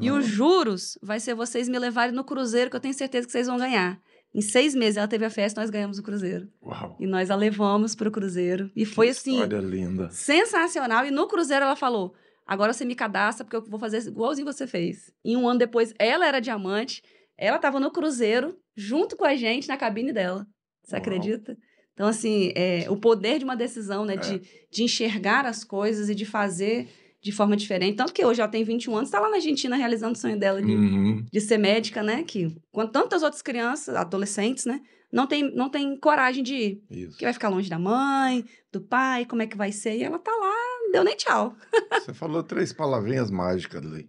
[0.00, 0.18] E Aham.
[0.18, 3.46] os juros vai ser vocês me levarem no cruzeiro, que eu tenho certeza que vocês
[3.46, 4.00] vão ganhar.
[4.36, 6.46] Em seis meses ela teve a festa, nós ganhamos o cruzeiro.
[6.62, 6.94] Uau.
[7.00, 8.70] E nós a levamos pro cruzeiro.
[8.76, 10.10] E foi que assim, História linda.
[10.10, 11.06] sensacional.
[11.06, 12.14] E no cruzeiro ela falou:
[12.46, 15.10] agora você me cadastra, porque eu vou fazer igualzinho você fez.
[15.24, 17.02] E um ano depois, ela era diamante,
[17.38, 20.46] ela tava no cruzeiro, junto com a gente, na cabine dela.
[20.84, 21.00] Você Uau.
[21.00, 21.56] acredita?
[21.94, 24.14] Então, assim, é, o poder de uma decisão, né?
[24.14, 24.16] É.
[24.18, 26.86] De, de enxergar as coisas e de fazer
[27.26, 27.96] de forma diferente.
[27.96, 30.62] Tanto que hoje ela tem 21 anos, está lá na Argentina realizando o sonho dela
[30.62, 31.26] de, Uhum.
[31.32, 32.22] de ser médica, né?
[32.22, 34.80] Que quando tantas outras crianças, adolescentes, né?
[35.12, 36.82] Não tem, não tem coragem de ir.
[36.88, 37.18] Isso.
[37.18, 39.96] Que vai ficar longe da mãe, do pai, como é que vai ser?
[39.96, 41.52] E ela tá lá, não deu nem tchau.
[42.04, 44.08] Você falou três palavrinhas mágicas ali.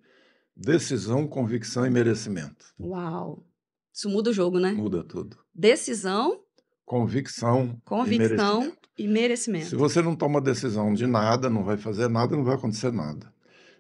[0.56, 2.65] Decisão, convicção e merecimento.
[2.80, 3.43] Uau!
[3.91, 4.73] Isso muda o jogo, né?
[4.73, 5.38] Muda tudo.
[5.56, 6.39] Decisão,
[6.86, 8.71] Convicção, convicção.
[8.97, 9.67] E merecimento.
[9.67, 13.31] Se você não toma decisão de nada, não vai fazer nada, não vai acontecer nada.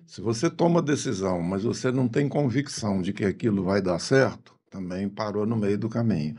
[0.05, 4.55] Se você toma decisão, mas você não tem convicção de que aquilo vai dar certo,
[4.69, 6.37] também parou no meio do caminho.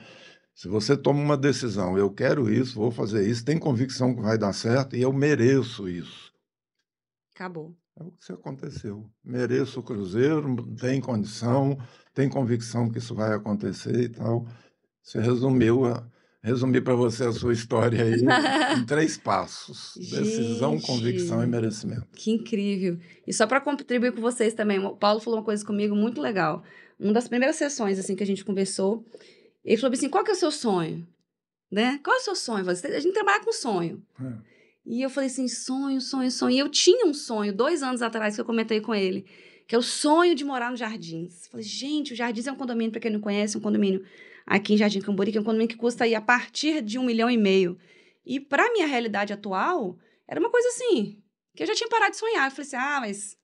[0.55, 4.37] Se você toma uma decisão, eu quero isso, vou fazer isso, tem convicção que vai
[4.39, 6.33] dar certo e eu mereço isso.
[7.35, 7.77] Acabou.
[7.97, 9.09] É o que aconteceu.
[9.25, 11.79] Mereço o Cruzeiro, tem condição,
[12.15, 14.47] tem convicção que isso vai acontecer e tal.
[15.03, 16.05] Você resumiu, a-
[16.43, 18.15] resumi para você a sua história aí
[18.79, 20.87] em três passos: decisão, Gente.
[20.87, 22.07] convicção e merecimento.
[22.15, 22.99] Que incrível.
[23.27, 26.63] E só para contribuir com vocês também, o Paulo falou uma coisa comigo muito legal.
[26.99, 29.05] Uma das primeiras sessões assim que a gente conversou,
[29.65, 31.07] ele falou assim: "Qual que é o seu sonho?"
[31.71, 32.01] Né?
[32.03, 32.65] Qual é o seu sonho?
[32.65, 34.03] Você- A gente trabalha com sonho.
[34.21, 34.33] É.
[34.87, 36.57] E eu falei assim, sonho, sonho, sonho.
[36.57, 39.27] E eu tinha um sonho, dois anos atrás, que eu comentei com ele,
[39.67, 41.47] que é o sonho de morar nos Jardins.
[41.49, 44.03] Falei, gente, o Jardins é um condomínio, para quem não conhece, um condomínio
[44.49, 47.05] aqui em Jardim Cambori, que é um condomínio que custa aí a partir de um
[47.05, 47.79] milhão e meio.
[48.25, 51.23] E para minha realidade atual, era uma coisa assim,
[51.55, 52.47] que eu já tinha parado de sonhar.
[52.47, 53.37] Eu falei assim, ah, mas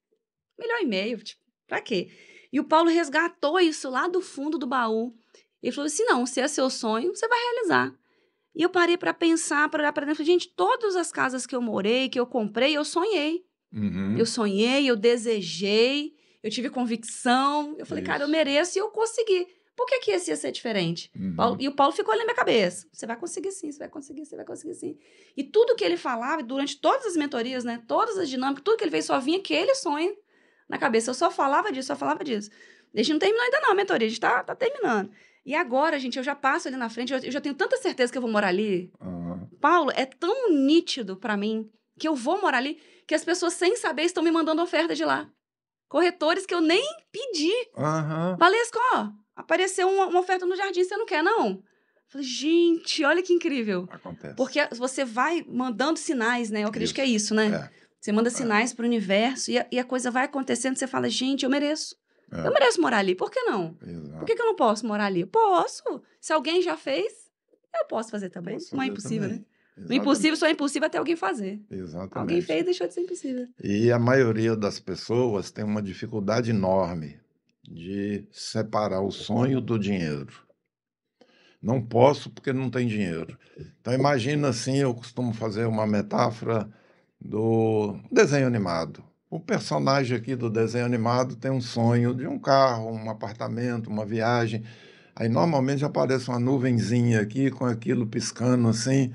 [0.58, 2.10] um milhão e meio, tipo, pra quê?
[2.50, 5.14] E o Paulo resgatou isso lá do fundo do baú.
[5.62, 7.94] Ele falou assim, não, se é seu sonho, você vai realizar.
[8.54, 10.24] E eu parei para pensar, para olhar para dentro.
[10.24, 13.44] Falei, Gente, todas as casas que eu morei, que eu comprei, eu sonhei.
[13.72, 14.16] Uhum.
[14.16, 17.74] Eu sonhei, eu desejei, eu tive convicção.
[17.78, 18.10] Eu falei, Isso.
[18.10, 19.48] cara, eu mereço e eu consegui.
[19.76, 21.10] Por que, que esse ia ser diferente?
[21.18, 21.34] Uhum.
[21.36, 22.86] Paulo- e o Paulo ficou ali na minha cabeça.
[22.92, 24.96] Você vai conseguir sim, você vai conseguir, você vai conseguir sim.
[25.36, 27.82] E tudo que ele falava, durante todas as mentorias, né?
[27.88, 30.16] Todas as dinâmicas, tudo que ele fez só vinha aquele sonho
[30.68, 31.10] na cabeça.
[31.10, 32.50] Eu só falava disso, só falava disso.
[32.94, 35.10] A gente não terminou ainda não a mentoria, a gente tá, tá terminando.
[35.44, 38.12] E agora, gente, eu já passo ali na frente, eu, eu já tenho tanta certeza
[38.12, 38.92] que eu vou morar ali.
[39.00, 39.48] Aham.
[39.60, 43.76] Paulo, é tão nítido pra mim que eu vou morar ali que as pessoas, sem
[43.76, 45.28] saber, estão me mandando oferta de lá.
[45.88, 46.82] Corretores que eu nem
[47.12, 47.52] pedi.
[47.76, 48.36] Aham.
[48.38, 51.62] Valesco, ó, apareceu uma, uma oferta no jardim, você não quer, não?
[52.08, 53.88] Falei, gente, olha que incrível.
[53.90, 54.34] Acontece.
[54.36, 56.62] Porque você vai mandando sinais, né?
[56.62, 56.94] Eu acredito Isso.
[56.94, 57.46] que é isso, né?
[57.48, 57.70] É,
[58.00, 60.76] Você manda sinais pro universo e a, e a coisa vai acontecendo.
[60.76, 61.96] Você fala, gente, eu mereço.
[62.30, 63.14] é, Eu mereço morar ali.
[63.14, 63.76] Por que não?
[63.82, 64.18] exato.
[64.18, 65.22] Por que, que eu não posso morar ali?
[65.22, 65.82] Eu Posso.
[66.20, 67.12] Se alguém já fez,
[67.74, 68.54] eu posso fazer também.
[68.58, 69.38] Posso não é fazer impossível, também.
[69.38, 69.44] né?
[69.76, 70.00] O Exatamente.
[70.02, 71.60] impossível só é impossível até alguém fazer.
[71.68, 72.16] Exatamente.
[72.18, 73.46] Alguém fez, deixou de ser impossível.
[73.64, 77.18] E a maioria das pessoas tem uma dificuldade enorme
[77.68, 80.32] de separar o sonho do dinheiro.
[81.62, 83.38] Não posso porque não tem dinheiro.
[83.80, 86.68] Então imagina assim, eu costumo fazer uma metáfora
[87.18, 89.02] do desenho animado.
[89.30, 94.04] O personagem aqui do desenho animado tem um sonho de um carro, um apartamento, uma
[94.04, 94.62] viagem.
[95.16, 99.12] Aí normalmente aparece uma nuvenzinha aqui com aquilo piscando assim.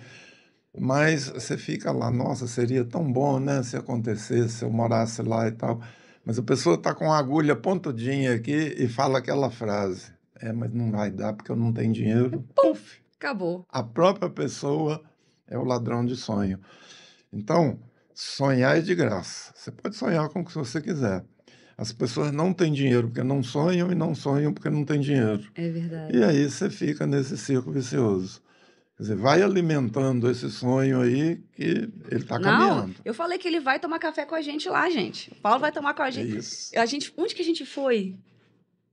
[0.77, 5.47] Mas você fica lá, nossa, seria tão bom, né, se acontecesse, se eu morasse lá
[5.47, 5.81] e tal.
[6.29, 10.11] Mas a pessoa está com a agulha pontudinha aqui e fala aquela frase.
[10.39, 12.45] É, mas não vai dar porque eu não tenho dinheiro.
[12.55, 13.01] Puf!
[13.17, 13.65] Acabou.
[13.67, 15.01] A própria pessoa
[15.47, 16.59] é o ladrão de sonho.
[17.33, 17.79] Então,
[18.13, 19.51] sonhar é de graça.
[19.55, 21.25] Você pode sonhar com o que você quiser.
[21.75, 25.49] As pessoas não têm dinheiro porque não sonham e não sonham porque não têm dinheiro.
[25.55, 26.15] É verdade.
[26.15, 28.39] E aí você fica nesse círculo vicioso.
[28.99, 32.95] Quer dizer, vai alimentando esse sonho aí que ele está Não, caminhando.
[33.05, 35.31] eu falei que ele vai tomar café com a gente lá, gente.
[35.31, 36.37] O Paulo vai tomar com a É gente.
[36.37, 36.77] isso.
[36.77, 38.17] A gente, onde que a gente foi?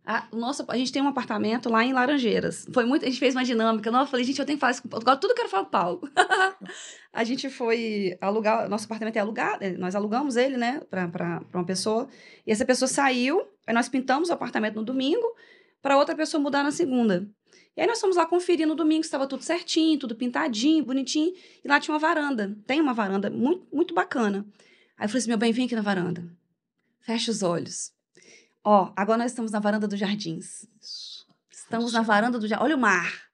[0.06, 2.68] A, o nosso, a gente tem um apartamento lá em Laranjeiras.
[2.72, 3.90] Foi muito, a gente fez uma dinâmica.
[3.90, 5.02] Não, eu falei, gente, eu tenho que falar isso com o Paulo.
[5.02, 6.00] Agora tudo eu quero falar com o Paulo.
[7.12, 11.64] a gente foi alugar, nosso apartamento é alugado, eh, nós alugamos ele, né, pra uma
[11.66, 12.06] pessoa.
[12.46, 15.26] E essa pessoa saiu, aí nós pintamos o apartamento no domingo,
[15.82, 17.28] para outra pessoa mudar na segunda.
[17.76, 21.34] E aí nós fomos lá conferir no domingo se estava tudo certinho, tudo pintadinho, bonitinho.
[21.62, 22.56] E lá tinha uma varanda.
[22.66, 24.46] Tem uma varanda muito, muito bacana.
[24.96, 26.24] Aí eu falei assim, meu bem, vem aqui na varanda.
[27.00, 27.92] Fecha os olhos.
[28.64, 30.66] Ó, agora nós estamos na varanda dos jardins.
[30.80, 31.26] Isso.
[31.50, 32.64] Estamos na varanda do jardim.
[32.64, 33.26] Olha o mar.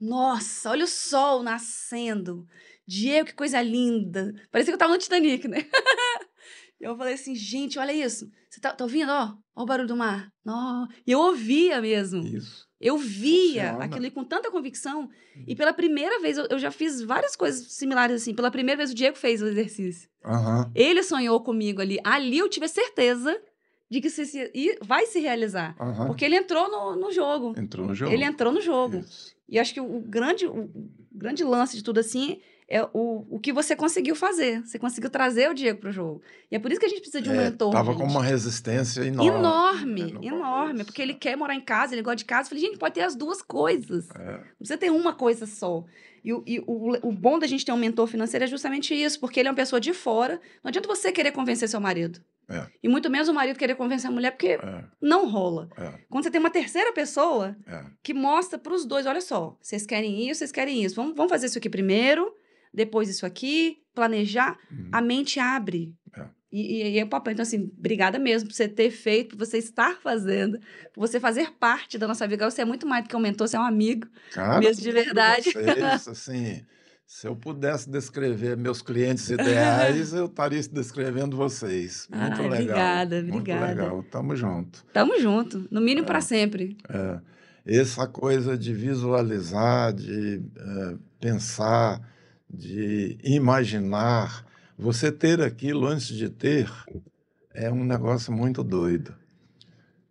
[0.00, 2.46] Nossa, olha o sol nascendo.
[2.86, 4.34] Diego, que coisa linda.
[4.50, 5.58] Parecia que eu tava no Titanic, né?
[6.80, 8.28] eu falei assim, gente, olha isso.
[8.50, 9.10] Você tá, tá ouvindo?
[9.10, 10.30] Ó, ó o barulho do mar.
[10.46, 10.86] Ó.
[11.06, 12.26] E eu ouvia mesmo.
[12.26, 12.68] Isso.
[12.84, 13.84] Eu via Funciona.
[13.86, 15.00] aquilo com tanta convicção.
[15.36, 15.44] Uhum.
[15.46, 18.34] E pela primeira vez, eu, eu já fiz várias coisas similares assim.
[18.34, 20.08] Pela primeira vez, o Diego fez o exercício.
[20.24, 20.70] Aham.
[20.74, 21.98] Ele sonhou comigo ali.
[22.04, 23.34] Ali eu tive a certeza
[23.90, 25.74] de que se, se- vai se realizar.
[25.80, 26.06] Aham.
[26.08, 27.54] Porque ele entrou no, no jogo.
[27.56, 28.12] Entrou no jogo.
[28.12, 28.98] Ele entrou no jogo.
[28.98, 29.34] Isso.
[29.48, 30.68] E acho que o, grande, o
[31.12, 34.62] grande lance de tudo assim é o, o que você conseguiu fazer.
[34.64, 36.22] Você conseguiu trazer o Diego pro jogo.
[36.50, 37.72] E é por isso que a gente precisa de um É, mentor.
[37.72, 38.00] Tava gente.
[38.00, 39.28] com uma resistência enorme.
[39.30, 40.84] Enorme, É, no enorme.
[40.84, 42.46] Porque ele quer morar em casa, ele gosta de casa.
[42.46, 44.08] Eu falei, gente, pode ter as duas coisas.
[44.10, 45.84] É, Não precisa ter uma coisa só.
[46.24, 49.20] E, o- e o, o bom da gente ter um mentor financeiro é justamente isso,
[49.20, 50.40] porque ele é uma pessoa de fora.
[50.62, 52.18] Não adianta você querer convencer seu marido.
[52.48, 52.66] É.
[52.82, 55.68] E muito menos o marido querer convencer a mulher, porque é, não rola.
[55.78, 57.84] é, Quando você tem uma terceira pessoa é.
[58.02, 60.94] que mostra para os dois: olha só, vocês querem isso, vocês querem isso.
[60.94, 62.34] Vamos, vamos fazer isso aqui primeiro,
[62.74, 64.58] depois isso aqui, planejar.
[64.70, 64.88] Uhum.
[64.90, 65.94] A mente abre.
[66.16, 66.24] É.
[66.50, 67.32] E, e, é o papel.
[67.32, 70.58] Então, assim, obrigada mesmo por você ter feito, por você estar fazendo,
[70.92, 72.50] por você fazer parte da nossa vida.
[72.50, 74.06] Você é muito mais do que um mentor, você é um amigo.
[74.32, 75.52] Cara, Mesmo de verdade.
[75.52, 76.64] Vocês, assim,
[77.06, 82.08] se eu pudesse descrever meus clientes ideais, eu estaria descrevendo vocês.
[82.12, 82.48] Muito Ai, legal.
[82.48, 83.66] obrigada, Muito obrigada.
[83.66, 84.02] legal.
[84.04, 84.84] Tamo junto.
[84.92, 85.68] Tamo junto.
[85.70, 86.76] No mínimo para sempre.
[86.88, 87.20] É,
[87.66, 92.00] essa coisa de visualizar, de é, pensar,
[92.48, 94.44] de imaginar,
[94.78, 96.70] você ter aquilo antes de ter,
[97.52, 99.14] é um negócio muito doido.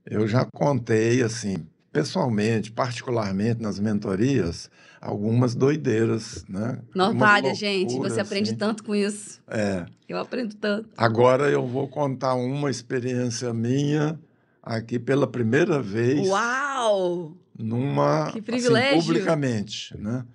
[0.06, 4.69] Eu já contei, assim, pessoalmente, particularmente nas mentorias,
[5.00, 6.80] algumas doideiras, né?
[7.15, 7.98] Vale, gente.
[8.00, 8.58] Você aprende assim.
[8.58, 9.41] tanto com isso.
[9.48, 9.86] É.
[10.10, 10.89] Eu aprendo tanto.
[10.98, 14.19] Agora eu vou contar uma experiência minha
[14.62, 17.34] aqui pela primeira vez Uau!
[17.58, 19.02] numa Que assim, privilégio!
[19.02, 20.26] publicamente, né?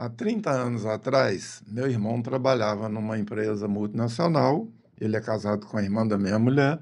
[0.00, 4.66] Há 30 anos atrás, meu irmão trabalhava numa empresa multinacional.
[4.98, 6.78] Ele é casado com a irmã da minha mulher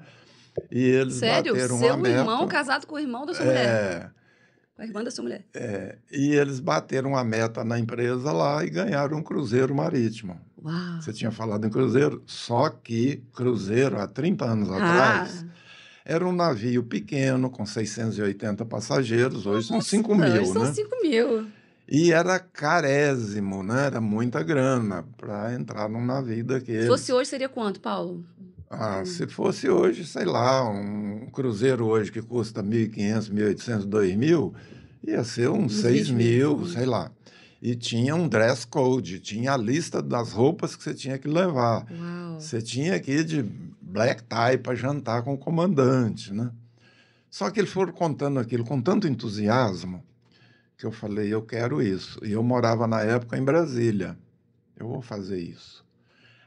[0.70, 1.52] e eles Sério?
[1.52, 2.18] bateram Seu uma meta.
[2.20, 3.66] irmão casado com o irmão da sua mulher.
[3.66, 4.10] é,
[4.76, 5.44] Com a irmã da sua mulher.
[5.52, 10.40] é, e eles bateram a meta na empresa lá e ganharam um cruzeiro marítimo.
[10.64, 11.02] Uau!
[11.02, 15.44] Você tinha falado em cruzeiro, só que cruzeiro há 30 anos Ah, atrás
[16.04, 20.72] era um navio pequeno com 680 passageiros, hoje são 5 não, mil, são né?
[20.72, 21.46] 5 mil.
[21.90, 23.86] E era carésimo, né?
[23.86, 26.82] Era muita grana para entrar num navio daquele.
[26.82, 28.24] Se fosse hoje, seria quanto, Paulo?
[28.68, 34.52] Ah, se fosse hoje, sei lá, um cruzeiro hoje que custa 1.500, 1.800, 2.000,
[35.06, 36.66] ia ser uns Uns 6 20 mil, mil.
[36.66, 37.10] sei lá.
[37.62, 41.86] E tinha um dress code, tinha a lista das roupas que você tinha que levar.
[41.90, 42.38] Uau!
[42.38, 43.42] Você tinha que ir de
[43.80, 46.50] black tie para jantar com o comandante, né?
[47.30, 50.04] Só que eles foram contando aquilo com tanto entusiasmo
[50.78, 52.24] que eu falei, eu quero isso.
[52.24, 54.16] E eu morava na época em Brasília.
[54.76, 55.84] Eu vou fazer isso.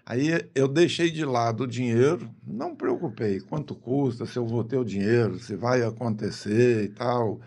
[0.06, 4.64] Aí eu deixei de lado o dinheiro, não me preocupei quanto custa, se eu vou
[4.64, 7.42] ter o dinheiro, se vai acontecer e tal.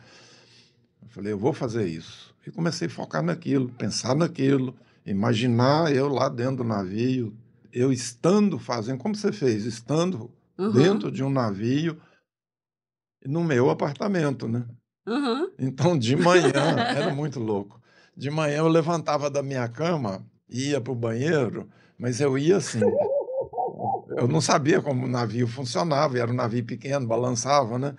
[1.02, 2.34] Eu falei, eu vou fazer isso.
[2.46, 7.34] E comecei a focar naquilo, pensar naquilo, imaginar eu lá dentro do navio,
[7.72, 12.00] eu estando fazendo, como você fez, estando Uhum, dentro de um navio,
[13.26, 14.66] no meu apartamento, né?
[15.06, 15.50] Uhum.
[15.58, 16.52] Então, de manhã,
[16.96, 17.80] era muito louco.
[18.16, 22.80] De manhã eu levantava da minha cama, ia para o banheiro, mas eu ia assim.
[24.16, 27.94] Eu não sabia como o navio funcionava, era um navio pequeno, balançava, né?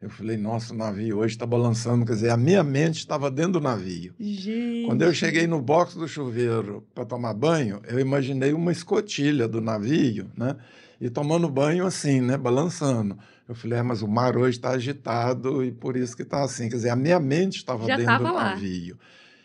[0.00, 2.04] Eu falei, nossa, o navio hoje está balançando.
[2.04, 4.14] Quer dizer, a minha mente estava dentro do navio.
[4.20, 4.86] Gente.
[4.86, 9.60] Quando eu cheguei no box do chuveiro para tomar banho, eu imaginei uma escotilha do
[9.60, 10.56] navio, né?
[11.00, 12.36] E tomando banho assim, né?
[12.36, 13.18] Balançando.
[13.48, 16.68] Eu falei, é, mas o mar hoje está agitado e por isso que está assim.
[16.68, 18.98] Quer dizer, a minha mente estava Já dentro do navio.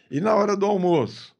[0.10, 1.36] E na hora do almoço,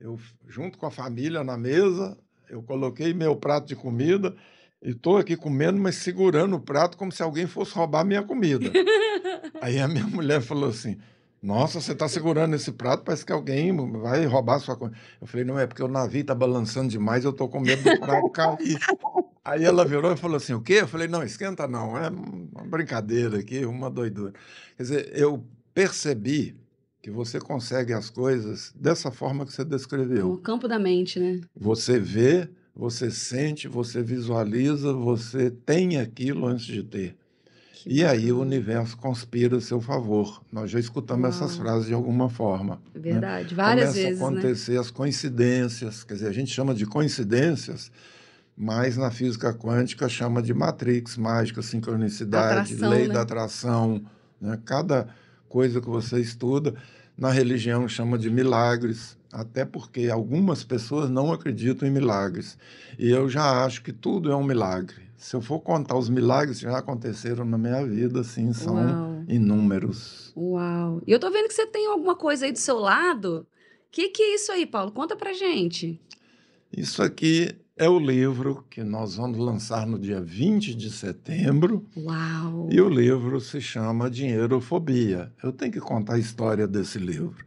[0.00, 0.18] eu,
[0.48, 2.16] junto com a família na mesa,
[2.48, 4.34] eu coloquei meu prato de comida
[4.80, 8.70] e estou aqui comendo, mas segurando o prato como se alguém fosse roubar minha comida.
[9.60, 10.98] Aí a minha mulher falou assim:
[11.42, 14.96] Nossa, você está segurando esse prato, parece que alguém vai roubar sua comida.
[15.20, 18.00] Eu falei: Não, é porque o navio está balançando demais, eu estou com medo do
[18.00, 18.78] prato cair.
[19.44, 20.74] Aí ela virou e falou assim: O quê?
[20.74, 24.32] Eu falei: Não, esquenta não, é uma brincadeira aqui, uma doidura.
[24.76, 26.54] Quer dizer, eu percebi
[27.02, 30.30] que você consegue as coisas dessa forma que você descreveu.
[30.30, 31.40] O campo da mente, né?
[31.56, 37.16] Você vê, você sente, você visualiza, você tem aquilo antes de ter.
[37.74, 38.42] Que E aí o bacana.
[38.54, 40.40] universo conspira a seu favor.
[40.52, 41.62] Nós já escutamos essas Uau.
[41.62, 42.80] frases de alguma forma.
[42.94, 43.52] É Verdade.
[43.56, 44.36] Várias Começa vezes, a né?
[44.38, 47.90] acontecer as coincidências, quer dizer, a gente chama de coincidências,
[48.56, 53.14] mas na física quântica chama de matrix mágica, sincronicidade, Atração, lei né?
[53.14, 54.02] da atração.
[54.40, 54.58] Né?
[54.64, 55.08] Cada
[55.48, 56.74] coisa que você estuda,
[57.16, 59.16] na religião chama de milagres.
[59.32, 62.58] até porque algumas pessoas não acreditam em milagres.
[62.98, 65.10] E eu já acho que tudo é um milagre.
[65.16, 69.24] Se eu for contar os milagres que já aconteceram na minha vida, sim, são Uau.
[69.28, 70.32] inúmeros.
[70.36, 71.00] Uau.
[71.06, 73.46] E eu tô vendo que você tem alguma coisa aí do seu lado.
[73.48, 74.90] O que, que é isso aí, Paulo?
[74.90, 76.00] Conta pra gente.
[76.76, 81.86] Isso aqui é o livro que nós vamos lançar no dia 20 de setembro.
[81.96, 82.68] Uau.
[82.70, 85.32] E o livro se chama Dinheirofobia.
[85.42, 87.44] Eu tenho que contar a história desse livro.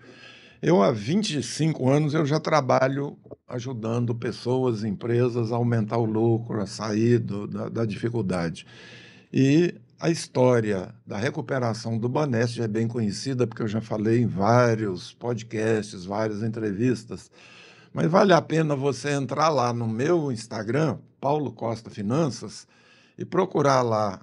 [0.61, 3.17] Eu, há 25 anos, eu já trabalho
[3.47, 8.65] ajudando pessoas, empresas a aumentar o lucro, a sair do, da, da dificuldade.
[9.31, 14.21] E a história da recuperação do Banest já é bem conhecida, porque eu já falei
[14.21, 17.29] em vários podcasts, várias entrevistas.
[17.95, 22.67] Mas vale a pena você entrar lá no meu Instagram, Paulo Costa Finanças,
[23.17, 24.19] e procurar lá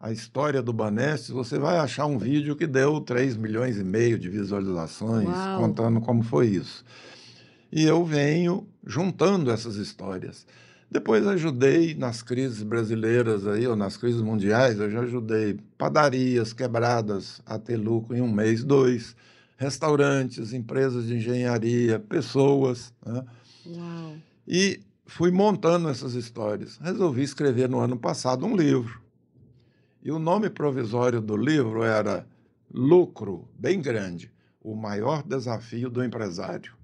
[0.00, 4.18] a história do Banestes, você vai achar um vídeo que deu 3 milhões e meio
[4.18, 5.60] de visualizações, Uau.
[5.60, 6.84] contando como foi isso.
[7.70, 10.44] E eu venho juntando essas histórias.
[10.90, 17.40] Depois ajudei nas crises brasileiras aí, ou nas crises mundiais, eu já ajudei padarias quebradas
[17.46, 19.14] a ter lucro em um mês, dois,
[19.56, 23.24] restaurantes, empresas de engenharia, pessoas, né?
[23.66, 24.14] Uau.
[24.46, 26.78] E fui montando essas histórias.
[26.78, 29.00] Resolvi escrever no ano passado um livro.
[30.02, 32.26] E o nome provisório do livro era
[32.72, 34.30] Lucro Bem Grande
[34.60, 36.76] O Maior Desafio do Empresário.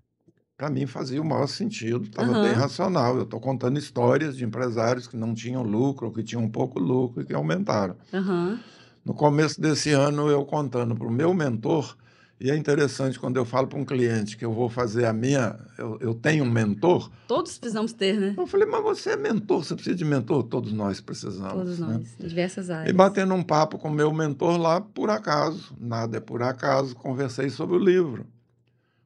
[0.56, 2.42] Para mim fazia o maior sentido, estava Aham.
[2.42, 3.16] bem racional.
[3.16, 7.26] Eu estou contando histórias de empresários que não tinham lucro, que tinham pouco lucro e
[7.26, 7.96] que aumentaram.
[8.14, 8.60] Aham.
[9.04, 11.96] No começo desse ano, eu contando para o meu mentor,
[12.42, 15.56] e é interessante quando eu falo para um cliente que eu vou fazer a minha.
[15.78, 18.34] Eu, eu tenho um mentor, Todos precisamos ter, né?
[18.36, 20.42] eu falei, mas você é mentor, você precisa de mentor?
[20.42, 21.52] Todos nós precisamos.
[21.52, 21.86] Todos né?
[21.86, 22.96] nós, em diversas E áreas.
[22.96, 27.48] batendo um papo com o meu mentor lá, por acaso, nada é por acaso, conversei
[27.48, 28.26] sobre o livro.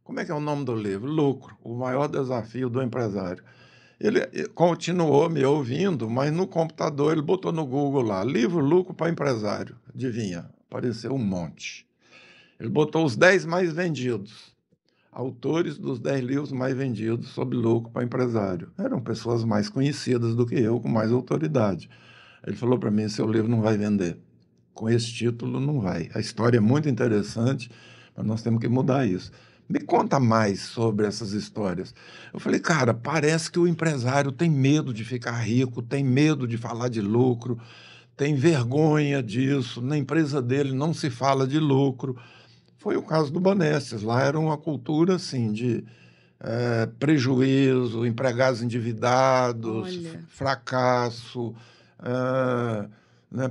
[0.02, 1.06] Como é que é o nome do livro?
[1.10, 3.44] Lucro, o maior desafio do empresário.
[4.00, 4.20] Ele
[4.54, 9.76] continuou me ouvindo, mas no computador ele botou no Google lá, livro lucro para empresário.
[9.94, 10.48] Adivinha?
[10.68, 11.85] Apareceu um monte.
[12.58, 14.54] Ele botou os 10 mais vendidos.
[15.12, 18.70] Autores dos 10 livros mais vendidos sobre lucro para empresário.
[18.78, 21.88] Eram pessoas mais conhecidas do que eu, com mais autoridade.
[22.46, 24.18] Ele falou para mim: seu livro não vai vender.
[24.74, 26.10] Com esse título, não vai.
[26.14, 27.70] A história é muito interessante,
[28.14, 29.32] mas nós temos que mudar isso.
[29.68, 31.94] Me conta mais sobre essas histórias.
[32.32, 36.56] Eu falei, cara, parece que o empresário tem medo de ficar rico, tem medo de
[36.56, 37.58] falar de lucro,
[38.16, 39.82] tem vergonha disso.
[39.82, 42.16] Na empresa dele não se fala de lucro.
[42.86, 44.02] Foi o caso do Banestes.
[44.02, 45.82] Lá era uma cultura assim de
[46.38, 50.24] eh, prejuízo, empregados endividados, Olha.
[50.28, 51.52] fracasso,
[52.00, 52.88] eh,
[53.28, 53.50] né,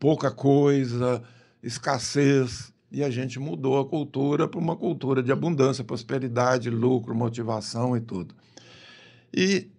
[0.00, 1.22] pouca coisa,
[1.62, 2.72] escassez.
[2.90, 8.00] E a gente mudou a cultura para uma cultura de abundância, prosperidade, lucro, motivação e
[8.00, 8.34] tudo.
[9.32, 9.70] E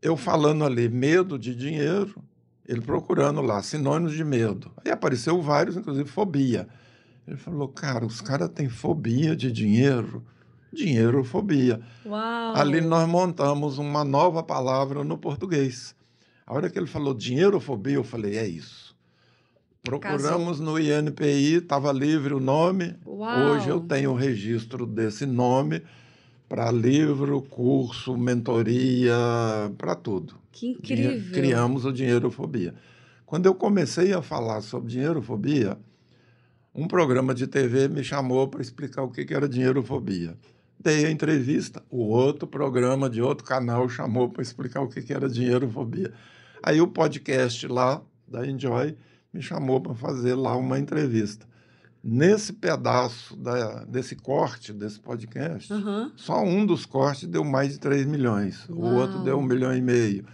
[0.00, 2.24] eu falando ali, medo de dinheiro,
[2.66, 4.72] ele procurando lá, sinônimos de medo.
[4.82, 6.66] Aí apareceu vários, inclusive fobia.
[7.26, 10.22] Ele falou, cara, os caras têm fobia de dinheiro.
[10.72, 11.80] Dinheirofobia.
[12.04, 12.56] Uau.
[12.56, 15.94] Ali nós montamos uma nova palavra no português.
[16.46, 18.94] A hora que ele falou dinheirofobia, eu falei, é isso.
[19.82, 22.96] Procuramos no INPI, estava livre o nome.
[23.06, 23.52] Uau.
[23.52, 25.82] Hoje eu tenho o registro desse nome
[26.48, 29.14] para livro, curso, mentoria,
[29.76, 30.34] para tudo.
[30.52, 31.32] Que incrível.
[31.32, 32.74] Criamos o Dinheirofobia.
[33.24, 35.76] Quando eu comecei a falar sobre dinheirofobia,
[36.76, 40.36] um programa de TV me chamou para explicar o que que era dinheirofobia.
[40.78, 45.12] Dei a entrevista, o outro programa de outro canal chamou para explicar o que que
[45.12, 46.12] era dinheirofobia.
[46.62, 48.94] Aí o podcast lá da Enjoy
[49.32, 51.46] me chamou para fazer lá uma entrevista.
[52.04, 56.12] Nesse pedaço da- desse corte desse podcast, Aham.
[56.14, 59.24] só um dos cortes deu mais de 3 milhões, o outro Uau.
[59.24, 60.24] deu um milhão e meio.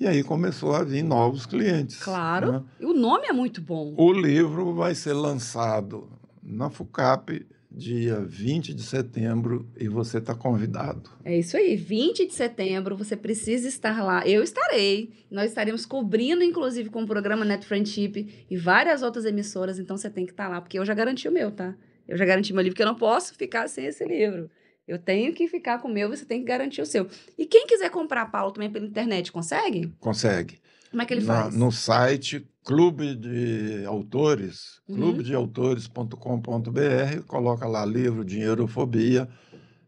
[0.00, 1.98] E aí começou a vir novos clientes.
[1.98, 2.52] Claro.
[2.52, 2.62] né?
[2.78, 3.94] E o nome é muito bom.
[3.96, 6.08] O livro vai ser lançado
[6.40, 11.10] na FUCAP dia 20 de setembro e você está convidado.
[11.24, 14.24] É isso aí, 20 de setembro, você precisa estar lá.
[14.24, 15.10] Eu estarei.
[15.28, 20.08] Nós estaremos cobrindo, inclusive, com o programa Net Friendship e várias outras emissoras, então você
[20.08, 21.74] tem que estar lá, porque eu já garanti o meu, tá?
[22.06, 24.48] Eu já garanti meu livro, porque eu não posso ficar sem esse livro.
[24.88, 27.06] Eu tenho que ficar com o meu, você tem que garantir o seu.
[27.36, 29.92] E quem quiser comprar Paulo também pela internet, consegue?
[30.00, 30.58] Consegue.
[30.90, 31.54] Como é que ele Na- faz?
[31.54, 34.96] no site Clube de Autores, Uhum.
[34.96, 39.28] clubedeautores.com.br, coloca lá livro Dinheirofobia,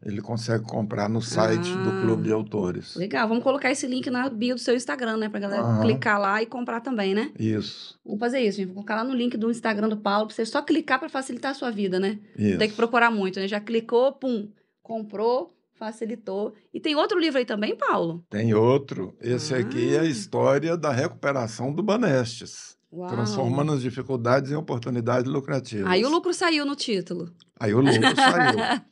[0.03, 1.83] ele consegue comprar no site Ah.
[1.83, 2.95] do Clube de Autores.
[2.95, 5.29] Legal, vamos colocar esse link na bio do seu Instagram, né?
[5.29, 5.81] Pra galera Aham.
[5.81, 7.31] clicar lá e comprar também, né?
[7.39, 8.67] Isso, Vamos fazer isso, gente.
[8.67, 11.51] Vou colocar lá no link do Instagram do Paulo, pra você só clicar pra facilitar
[11.51, 12.19] a sua vida, né?
[12.37, 12.51] isso.
[12.51, 13.47] Não tem que procurar muito, né?
[13.47, 14.47] Já clicou, pum,
[14.91, 16.53] comprou, facilitou.
[16.73, 18.23] E tem outro livro aí também, Paulo?
[18.29, 19.15] Tem outro.
[19.21, 20.05] Esse aqui é a Ah.
[20.05, 23.07] história da recuperação do Banestes, Uau.
[23.09, 25.87] transformando as dificuldades em oportunidades lucrativas.
[25.87, 27.31] Aí o lucro saiu no título.
[27.57, 28.81] Aí o lucro saiu.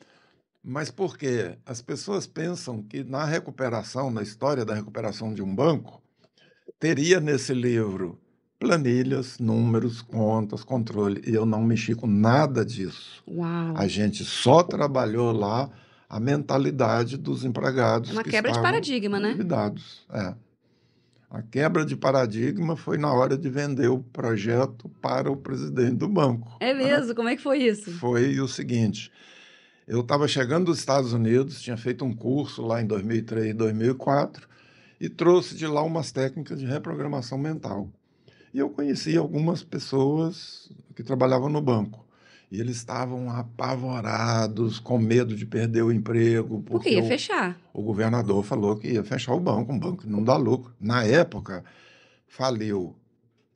[0.64, 1.56] Mas por quê?
[1.66, 6.02] As pessoas pensam que na recuperação, na história da recuperação de um banco,
[6.78, 8.18] teria nesse livro
[8.58, 11.22] planilhas, números, contas, controle.
[11.26, 13.22] E eu não mexi com nada disso.
[13.26, 13.74] Uau.
[13.74, 15.70] A gente só trabalhou lá
[16.10, 18.10] a mentalidade dos empregados.
[18.10, 19.28] É uma que quebra de paradigma, né?
[19.28, 20.04] endividados.
[20.12, 20.34] É.
[21.30, 26.08] A quebra de paradigma foi na hora de vender o projeto para o presidente do
[26.08, 26.56] banco.
[26.58, 27.14] É mesmo?
[27.14, 27.92] Como é que foi isso?
[27.92, 29.12] Foi o seguinte:
[29.86, 34.48] eu estava chegando dos Estados Unidos, tinha feito um curso lá em 2003, 2004
[35.00, 37.88] e trouxe de lá umas técnicas de reprogramação mental.
[38.52, 42.04] E eu conheci algumas pessoas que trabalhavam no banco.
[42.50, 46.62] E eles estavam apavorados, com medo de perder o emprego.
[46.62, 47.56] Porque ia o- fechar.
[47.72, 50.74] o governador falou que ia fechar o banco, um banco que não dá lucro.
[50.80, 51.64] Na época,
[52.26, 52.96] faliu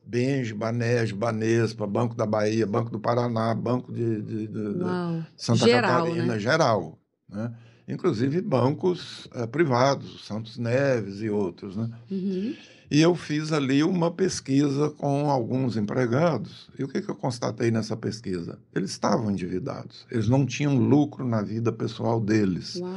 [0.07, 5.25] Benji, Banesco, Banespa, Banco da Bahia, Banco do Paraná, Banco de, de- de- de.
[5.37, 6.39] Santa Geral, Catarina, né?
[6.39, 6.99] geral.
[7.29, 7.53] Né?
[7.89, 11.77] Inclusive bancos eh, privados, Santos Neves e outros.
[11.77, 11.91] Né?
[12.11, 12.55] Uhum.
[12.91, 16.69] E eu fiz ali uma pesquisa com alguns empregados.
[16.79, 18.59] E o que, que eu constatei nessa pesquisa?
[18.75, 20.07] Eles estavam endividados.
[20.11, 22.77] Eles não tinham lucro na vida pessoal deles.
[22.77, 22.93] Uau.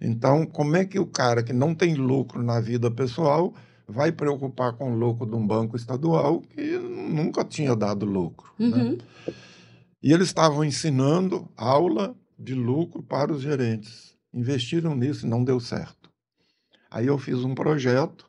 [0.00, 3.52] Então, como é que o cara que não tem lucro na vida pessoal
[3.86, 8.52] vai preocupar com o lucro de um banco estadual que nunca tinha dado lucro?
[8.58, 8.66] né?
[8.66, 8.98] Uhum.
[10.02, 14.14] E eles estavam ensinando aula de lucro para os gerentes.
[14.32, 16.08] Investiram nisso e não deu certo.
[16.90, 18.28] Aí eu fiz um projeto,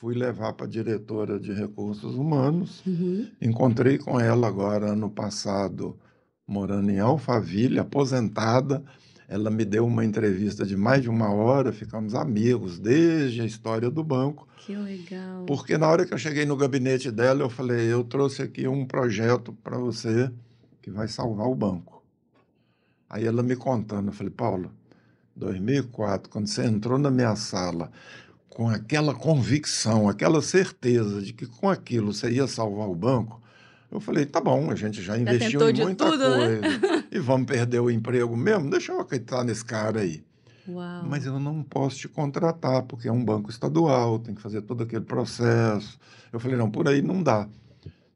[0.00, 3.28] fui levar para a diretora de recursos humanos, Uhum.
[3.38, 5.94] encontrei com ela agora ano passado,
[6.46, 8.82] morando em Alphaville, aposentada.
[9.28, 13.90] Ela me deu uma entrevista de mais de uma hora, ficamos amigos desde a história
[13.90, 14.48] do banco.
[14.56, 15.44] Que legal.
[15.44, 18.86] Porque na hora que eu cheguei no gabinete dela, eu falei: eu trouxe aqui um
[18.86, 20.30] projeto para você
[20.80, 22.02] que vai salvar o banco.
[23.08, 24.72] Aí ela me contando, eu falei: Paulo,
[25.36, 27.92] 2004, quando você entrou na minha sala
[28.50, 33.40] com aquela convicção, aquela certeza de que com aquilo você ia salvar o banco,
[33.90, 36.58] eu falei: tá bom, a gente já investiu tentou em muita tudo, né?
[36.58, 38.68] coisa e vamos perder o emprego mesmo.
[38.68, 40.22] Deixa eu acreditar nesse cara aí.
[40.68, 41.04] Uau.
[41.06, 44.82] Mas eu não posso te contratar, porque é um banco estadual, tem que fazer todo
[44.82, 45.98] aquele processo.
[46.32, 47.48] Eu falei, não, por aí não dá.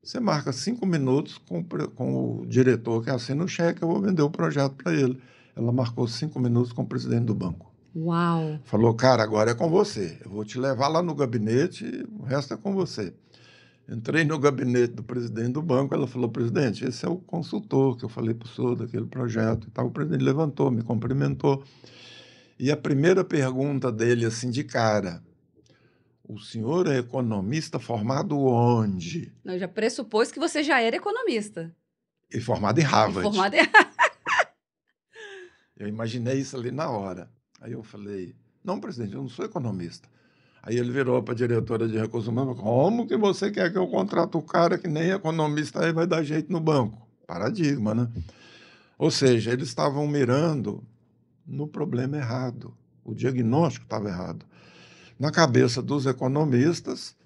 [0.02, 1.64] Você marca cinco minutos com,
[1.96, 5.18] com o diretor que assina o cheque, eu vou vender o projeto para ele.
[5.56, 7.73] Ela marcou cinco minutos com o presidente do banco.
[7.94, 8.58] Uau.
[8.64, 10.18] Falou, cara, agora é com você.
[10.24, 13.14] Eu vou te levar lá no gabinete, e o resto é com você.
[13.88, 18.04] Entrei no gabinete do presidente do banco, ela falou, presidente, esse é o consultor que
[18.04, 19.86] eu falei para o senhor daquele projeto e tal.
[19.86, 21.62] O presidente levantou, me cumprimentou.
[22.58, 25.22] E a primeira pergunta dele, assim, de cara,
[26.26, 29.30] o senhor é economista formado onde?
[29.44, 31.70] Eu já pressupôs que você já era economista.
[32.32, 33.30] E formado em Harvard.
[33.30, 33.60] Formado em...
[35.76, 37.28] Eu imaginei isso ali na hora.
[37.64, 40.06] Aí eu falei, não, presidente, eu não sou economista.
[40.62, 43.88] Aí ele virou para a diretora de recursos humanos, como que você quer que eu
[43.88, 47.08] contrate o cara que nem economista aí vai dar jeito no banco?
[47.26, 48.08] Paradigma, né?
[48.98, 50.84] Ou seja, eles estavam mirando
[51.46, 52.74] no problema errado.
[53.02, 54.44] O diagnóstico estava errado.
[55.18, 57.16] Na cabeça dos economistas,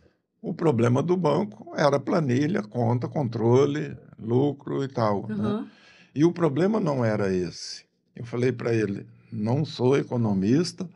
[0.41, 5.27] o problema do banco era planilha, conta, controle, lucro e tal.
[5.27, 5.35] né?
[5.35, 5.69] Uhum.
[6.15, 7.85] E o problema não era esse.
[8.15, 10.89] Eu falei para ele: não sou economista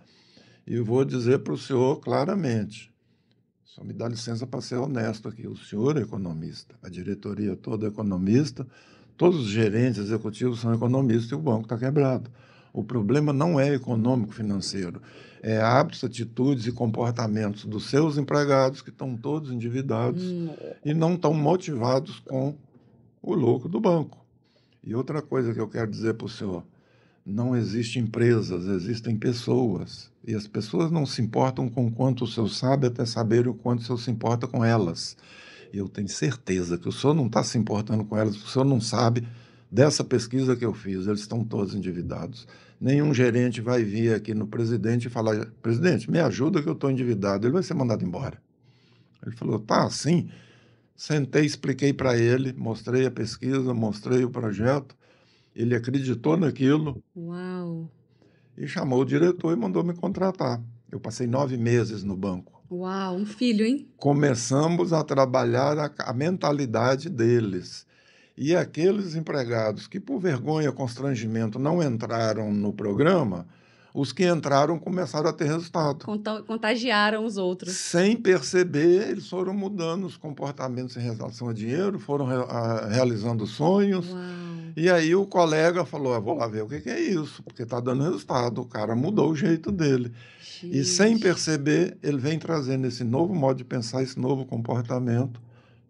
[0.66, 2.93] e vou dizer para o senhor claramente.
[3.64, 5.49] Só me dá licença para ser honesto aqui.
[5.49, 8.66] O senhor é economista, a diretoria toda é economista,
[9.16, 12.30] todos os gerentes executivos são economistas e o banco está quebrado.
[12.72, 15.01] O problema não é econômico-financeiro,
[15.43, 20.55] é hábitos, atitudes e comportamentos dos seus empregados que estão todos endividados Hum,
[20.85, 22.55] e não estão motivados com
[23.22, 24.24] o lucro do banco.
[24.83, 26.64] E outra coisa que eu quero dizer para o senhor:
[27.25, 30.11] não existem empresas, existem pessoas.
[30.27, 33.81] E as pessoas não se importam com quanto o senhor sabe até saber o quanto
[33.81, 35.16] o senhor se importa com elas.
[35.73, 38.64] E eu tenho certeza que o senhor não está se importando com elas, o senhor
[38.64, 39.27] não sabe
[39.70, 42.47] dessa pesquisa que eu fiz, eles estão todos endividados.
[42.79, 46.91] Nenhum gerente vai vir aqui no presidente e falar: presidente, me ajuda que eu estou
[46.91, 47.47] endividado.
[47.47, 48.43] Ele vai ser mandado embora.
[49.25, 50.29] Ele falou: tá assim.
[50.95, 54.95] Sentei, expliquei para ele, mostrei a pesquisa, mostrei o projeto.
[55.55, 57.90] Ele acreditou naquilo Uau.
[58.57, 60.62] e chamou o diretor e mandou me contratar.
[60.90, 62.62] Eu passei nove meses no banco.
[62.70, 63.86] Uau, um filho, hein?
[63.96, 67.86] Começamos a trabalhar a, a mentalidade deles.
[68.36, 73.46] E aqueles empregados que, por vergonha, constrangimento, não entraram no programa,
[73.95, 76.07] os que entraram começaram a ter resultado.
[76.47, 77.74] Contagiaram os outros.
[77.74, 82.26] Sem perceber, eles foram mudando os comportamentos em relação a dinheiro, foram
[82.90, 84.11] realizando sonhos.
[84.11, 84.20] Uau.
[84.74, 87.80] E aí o colega falou: ah, vou lá ver o que, é isso, porque está
[87.80, 88.62] dando resultado.
[88.62, 90.12] O cara mudou o jeito dele.
[90.40, 90.78] Gente.
[90.78, 95.40] E sem perceber, ele vem trazendo esse novo modo de pensar, esse novo comportamento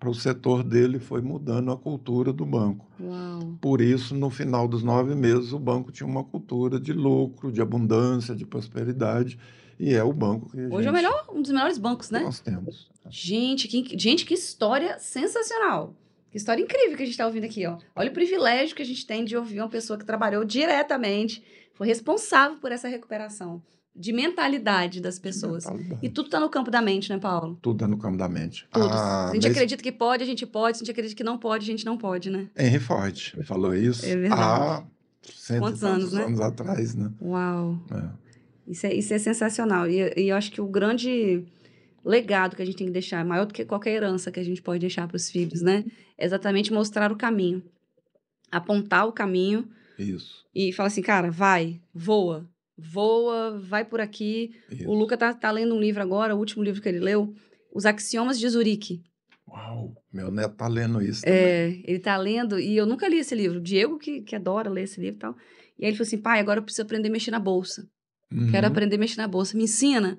[0.03, 2.91] para o setor dele, foi mudando a cultura do banco.
[3.01, 3.57] Uau.
[3.61, 7.63] Por isso, no final dos nove meses, o banco tinha uma cultura de lucro, de
[7.63, 9.39] abundância, de prosperidade.
[9.79, 12.11] E é o banco que a Hoje gente, é o melhor, um dos melhores bancos,
[12.11, 12.19] né?
[12.19, 12.91] nós temos.
[13.09, 15.95] Gente, que, gente, que história sensacional.
[16.33, 17.79] Que história incrível que a gente está ouvindo aqui, ó.
[17.95, 21.45] Olha o privilégio que a gente tem de ouvir uma pessoa que trabalhou diretamente,
[21.75, 23.63] foi responsável por essa recuperação
[23.95, 25.65] de mentalidade das pessoas.
[25.67, 26.01] Mentalidade.
[26.03, 27.59] E tudo está no campo da mente, né, Paulo?
[27.61, 28.67] Tudo é no campo da mente.
[28.73, 28.87] Tudo.
[28.87, 30.79] Ah, se a gente mês- acredita que pode, a gente pode.
[30.79, 32.49] Se a gente acredita que não pode, a gente não pode, né?
[32.59, 34.85] Henry Ford falou isso É há
[35.23, 36.25] cento Quantos e anos, né?
[36.25, 37.11] anos atrás, né?
[37.21, 37.79] Uau.
[37.91, 38.23] É.
[38.67, 39.89] Isso é, isso é sensacional.
[39.89, 41.45] E, e eu acho que o grande
[42.05, 44.63] legado que a gente tem que deixar, maior do que qualquer herança que a gente
[44.63, 45.85] pode deixar para os filhos, né?
[46.17, 47.63] É exatamente mostrar o caminho.
[48.51, 49.69] Apontar o caminho
[49.99, 52.47] Isso, e falar assim, cara, vai, voa.
[52.77, 54.51] Voa, vai por aqui.
[54.71, 54.89] isso.
[54.89, 57.33] O Luca tá, tá lendo um livro agora, o último livro que ele leu,
[57.75, 59.03] Os Axiomas de Zurique.
[59.49, 61.37] Uau, meu neto tá lendo isso também.
[61.37, 63.59] É, ele tá lendo, e eu nunca li esse livro.
[63.59, 65.37] O Diego, que, que adora ler esse livro e tal.
[65.79, 67.87] E aí ele falou assim, pai, agora eu preciso aprender a mexer na bolsa.
[68.51, 68.73] Quero Uhum.
[68.73, 69.57] aprender a mexer na bolsa.
[69.57, 70.17] Me ensina.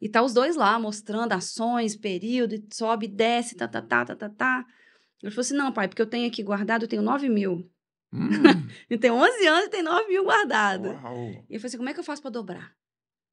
[0.00, 4.28] E tá os dois lá, mostrando ações, período, sobe, desce, tá, tá, tá, tá, tá,
[4.28, 4.64] tá.
[5.22, 7.66] Ele falou assim, não, pai, porque eu tenho aqui guardado, eu tenho 9 mil.
[8.14, 10.88] Hum, Ele tem 11 anos e tem 9 mil guardado.
[10.88, 11.44] uau.
[11.48, 12.72] E ele falou assim, como é que eu faço pra dobrar?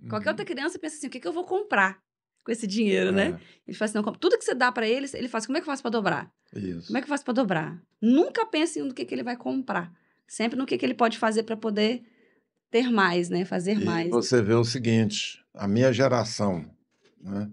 [0.09, 0.33] Qualquer Uhum.
[0.33, 2.01] outra criança pensa assim, o que, que eu vou comprar
[2.43, 3.29] com esse dinheiro, né?
[3.29, 5.61] É, Ele fala assim, não, tudo que você dá pra eles, ele faz, como é
[5.61, 6.31] que eu faço pra dobrar?
[6.55, 6.87] isso.
[6.87, 7.79] Como é que eu faço pra dobrar?
[8.01, 9.93] Nunca pense no que, que ele vai comprar.
[10.27, 12.03] Sempre no que, que ele pode fazer pra poder
[12.71, 13.45] ter mais, né?
[13.45, 14.09] Fazer E mais.
[14.09, 16.65] você vê o seguinte, a minha geração,
[17.21, 17.49] né?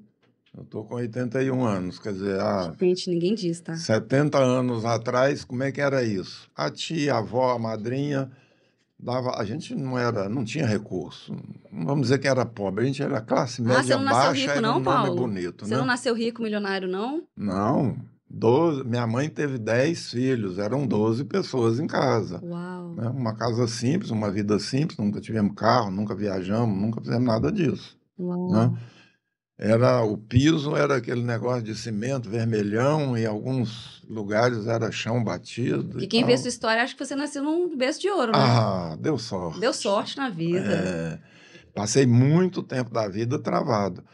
[0.58, 3.76] Eu tô com 81 anos, quer dizer, há Gente, ninguém diz, tá?
[3.76, 6.50] 70 anos atrás, como é que era isso?
[6.56, 8.28] A tia, a avó, a madrinha
[8.98, 11.32] dava, a gente não era, não tinha recurso.
[11.70, 14.30] Não vamos dizer que era pobre, a gente era classe Ah, você média não nasceu
[14.30, 15.14] baixa, rico não, um Paulo?
[15.14, 15.78] bonito, Você né?
[15.78, 17.22] não nasceu rico, milionário, não?
[17.36, 17.96] Não,
[18.28, 22.40] 12, minha mãe teve 10 filhos, eram 12 pessoas em casa.
[22.44, 22.94] Uau.
[22.96, 23.08] né?
[23.10, 27.96] Uma casa simples, uma vida simples, nunca tivemos carro, nunca viajamos, nunca fizemos nada disso.
[28.18, 28.50] Uau.
[28.50, 28.76] né?
[29.58, 36.00] Era o piso era aquele negócio de cimento vermelhão, em alguns lugares era chão batido.
[36.00, 38.38] E quem vê sua história acha que você nasceu num berço de ouro, né?
[38.38, 39.58] Ah, deu sorte.
[39.58, 40.60] Deu sorte na vida.
[40.60, 41.18] É,
[41.74, 44.04] passei muito tempo da vida travado.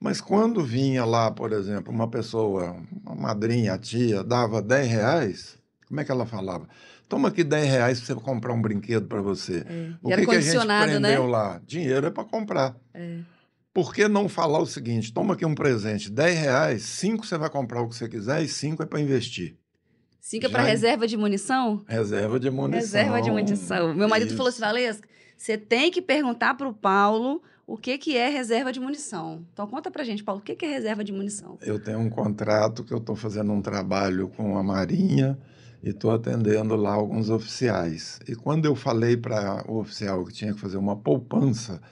[0.00, 2.74] Mas quando vinha lá, por exemplo, uma pessoa,
[3.04, 6.66] uma madrinha, a tia, dava 10 reais, como é que ela falava?
[7.08, 9.64] Toma aqui 10 reais para você comprar um brinquedo para você.
[9.68, 9.92] É.
[10.02, 11.08] O E era que, que a gente condicionado, né?
[11.10, 11.60] aprendeu lá?
[11.66, 12.74] Dinheiro é para comprar.
[12.94, 13.18] É.
[13.74, 15.12] Por que não falar o seguinte?
[15.12, 18.48] Toma aqui um presente, 10 reais, 5 você vai comprar o que você quiser e
[18.48, 19.56] 5 é para investir.
[20.24, 21.84] Cinco é Já para reserva de munição?
[21.86, 22.80] Reserva de munição.
[22.80, 23.94] Reserva de munição.
[23.94, 24.36] Meu marido Isso.
[24.38, 25.06] falou assim, Valesca,
[25.36, 29.44] você tem que perguntar pro Paulo o que, que é reserva de munição.
[29.52, 31.58] Então conta pra gente, Paulo, o que, que é reserva de munição?
[31.60, 35.38] Eu tenho um contrato que eu estou fazendo um trabalho com a Marinha
[35.82, 38.18] e estou atendendo lá alguns oficiais.
[38.26, 41.82] E quando eu falei para o oficial que tinha que fazer uma poupança,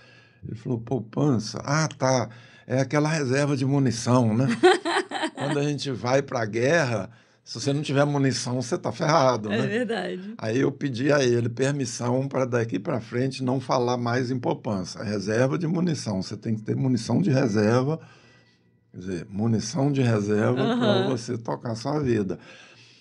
[0.47, 1.61] ele falou: poupança?
[1.65, 2.29] Ah, tá.
[2.67, 4.47] É aquela reserva de munição, né?
[5.35, 7.11] quando a gente vai para a guerra,
[7.45, 9.67] se você não tiver munição, você está ferrado, É né?
[9.67, 10.35] verdade.
[10.39, 15.03] Aí eu pedi a ele permissão para daqui para frente não falar mais em poupança.
[15.03, 16.23] Reserva de munição.
[16.23, 17.99] Você tem que ter munição de reserva,
[18.93, 21.09] quer dizer, munição de reserva para Aham.
[21.09, 22.39] você tocar a sua vida.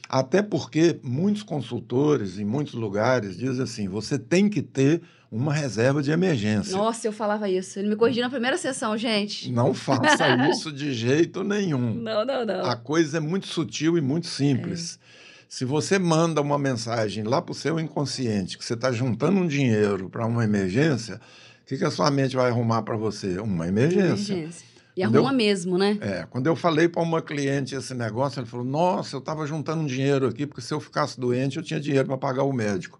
[0.09, 5.01] Até porque muitos consultores em muitos lugares dizem assim: você tem que ter
[5.31, 6.75] uma reserva de emergência.
[6.75, 7.79] Nossa, eu falava isso.
[7.79, 9.49] Ele me corrigiu na primeira sessão, gente.
[9.49, 11.93] Não faça isso de jeito nenhum.
[11.93, 12.65] Não, não, não.
[12.65, 14.99] A coisa é muito sutil e muito simples.
[15.47, 19.47] Se você manda uma mensagem lá para o seu inconsciente que você está juntando um
[19.47, 23.39] dinheiro para uma emergência, o que, que a sua mente vai arrumar para você?
[23.39, 24.33] Uma emergência.
[24.33, 24.65] Emergência.
[24.95, 25.21] E Entendeu?
[25.21, 25.97] arruma mesmo, né?
[26.01, 29.81] É, quando eu falei para uma cliente esse negócio, ela falou: Nossa, eu estava juntando
[29.81, 32.99] um dinheiro aqui, porque se eu ficasse doente, eu tinha dinheiro para pagar o médico.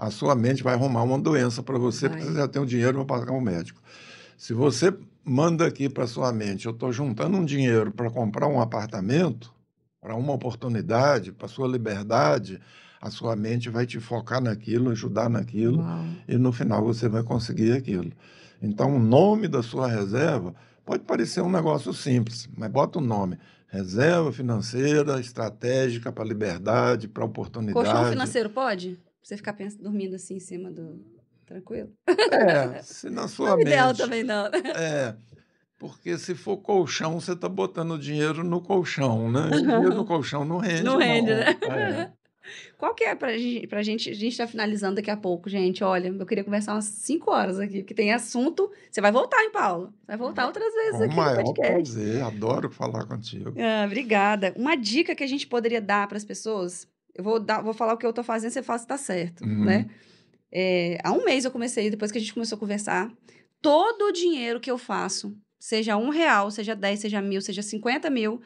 [0.00, 2.32] A sua mente vai arrumar uma doença para você, porque Vai.
[2.32, 3.82] você já tem o dinheiro para pagar o médico.
[4.34, 8.62] Se você manda aqui para sua mente, eu estou juntando um dinheiro para comprar um
[8.62, 9.52] apartamento,
[10.00, 12.58] para uma oportunidade, para sua liberdade,
[12.98, 16.06] a sua mente vai te focar naquilo, ajudar naquilo, Uau.
[16.26, 18.10] e no final você vai conseguir aquilo.
[18.62, 23.38] Então, o nome da sua reserva pode parecer um negócio simples, mas bota o nome:
[23.68, 27.86] Reserva financeira estratégica para liberdade, para oportunidade.
[27.86, 28.98] Colchão financeiro pode?
[29.22, 31.04] Você ficar pensando, dormindo assim em cima do.
[31.46, 31.90] Tranquilo?
[32.06, 33.66] É, se na sua Não é mente.
[33.68, 34.46] ideal também, não.
[34.46, 35.16] É,
[35.78, 39.48] porque se for colchão, você está botando dinheiro no colchão, né?
[39.52, 40.82] E dinheiro no colchão não rende.
[40.84, 41.46] Não rende, né?
[41.68, 42.10] É.
[42.78, 44.10] Qual que é pra gente, pra gente?
[44.10, 45.84] A gente tá finalizando daqui a pouco, gente.
[45.84, 48.70] Olha, eu queria conversar umas 5 horas aqui, porque tem assunto.
[48.90, 49.92] Você vai voltar, hein, Paulo?
[50.06, 51.92] Vai voltar outras vezes Com aqui o no maior podcast.
[51.92, 53.52] prazer, adoro falar contigo.
[53.58, 54.52] Ah, obrigada.
[54.56, 57.94] Uma dica que a gente poderia dar para as pessoas, eu vou, dar, vou falar
[57.94, 59.64] o que eu tô fazendo, você fala se tá certo, Uhum.
[59.64, 59.90] né?
[60.52, 63.12] É, há um mês eu comecei, depois que a gente começou a conversar,
[63.62, 68.10] todo o dinheiro que eu faço, seja um real, seja 10, seja mil, seja 50
[68.10, 68.40] mil,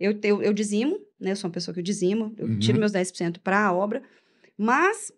[0.00, 1.32] eu, eu, eu dizimo, né?
[1.32, 2.58] Eu sou uma pessoa que eu dizimo, eu Uhum.
[2.58, 4.02] tiro meus 10% para a obra,
[4.58, 5.12] mas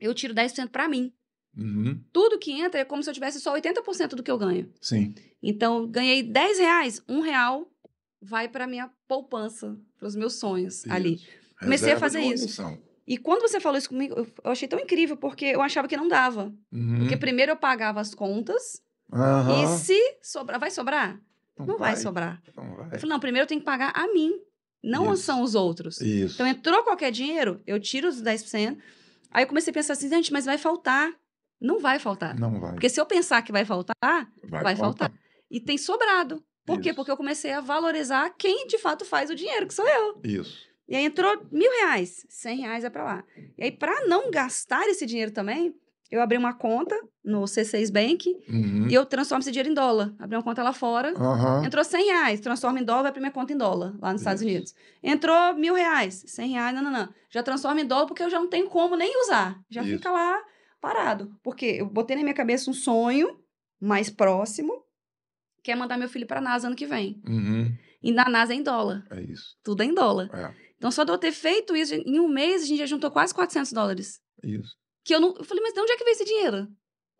[0.00, 1.12] eu tiro 10% para mim.
[1.56, 4.70] Uhum, Tudo que entra é como se eu tivesse só 80% do que eu ganho.
[4.80, 5.14] Sim.
[5.42, 7.68] Então, ganhei 10 reais, um real
[8.20, 11.20] vai para minha poupança, para os meus sonhos ali.
[11.60, 12.42] Comecei a fazer isso.
[12.44, 12.78] munição.
[13.06, 15.96] E quando você falou isso comigo, eu- eu achei tão incrível, porque eu achava que
[15.96, 16.52] não dava.
[16.70, 16.98] Uhum.
[17.00, 18.82] Porque primeiro eu pagava as contas,
[19.12, 19.64] Aham.
[19.64, 21.18] e se sobrar, vai sobrar?
[21.58, 21.96] Não, vai.
[21.96, 22.40] sobrar.
[22.56, 22.98] Não Eu vai.
[23.00, 24.32] falei, não, primeiro eu tenho que pagar a mim,
[24.84, 25.22] não Isso.
[25.24, 26.00] são os outros.
[26.00, 26.34] Isso.
[26.34, 28.78] Então, entrou qualquer dinheiro, eu tiro os 10%.
[29.30, 31.12] Aí eu comecei a pensar assim, gente, mas vai faltar.
[31.60, 32.38] Não vai faltar.
[32.38, 32.72] Não vai.
[32.72, 35.12] Porque se eu pensar que vai faltar, vai faltar.
[35.50, 36.44] E tem sobrado.
[36.64, 36.90] Por quê?
[36.90, 36.96] Isso.
[36.96, 40.20] Porque eu comecei a valorizar quem de fato faz o dinheiro, que sou eu.
[40.22, 40.67] Isso.
[40.88, 43.24] E aí entrou mil reais, cem reais é pra lá.
[43.58, 45.74] E aí, pra não gastar esse dinheiro também,
[46.10, 48.88] eu abri uma conta no C6 Bank Uhum.
[48.88, 50.14] e eu transformo esse dinheiro em dólar.
[50.18, 51.12] Abri uma conta lá fora.
[51.14, 51.66] Aham.
[51.66, 54.40] Entrou 100 reais, transforma em dólar, vai pra minha conta em dólar, lá nos Estados
[54.40, 54.50] Isso.
[54.50, 54.74] Unidos.
[55.02, 57.08] Entrou mil reais, 100 reais, não, não, não.
[57.28, 59.60] Já transforma em dólar porque eu já não tenho como nem usar.
[59.68, 59.96] Já Isso.
[59.98, 60.42] fica lá
[60.80, 61.30] parado.
[61.42, 63.38] Porque eu botei na minha cabeça um sonho
[63.78, 64.82] mais próximo,
[65.62, 67.20] que é mandar meu filho pra NASA ano que vem.
[67.28, 67.70] Uhum.
[68.02, 69.04] E na NASA é em dólar.
[69.10, 69.56] É isso.
[69.62, 70.30] Tudo é em dólar.
[70.32, 70.67] É.
[70.78, 73.34] Então, só de eu ter feito isso, em um mês, a gente já juntou quase
[73.34, 74.20] 400 dólares.
[74.42, 74.74] Isso.
[75.04, 75.34] Que eu não.
[75.36, 76.68] Eu falei, mas de onde é que veio esse dinheiro?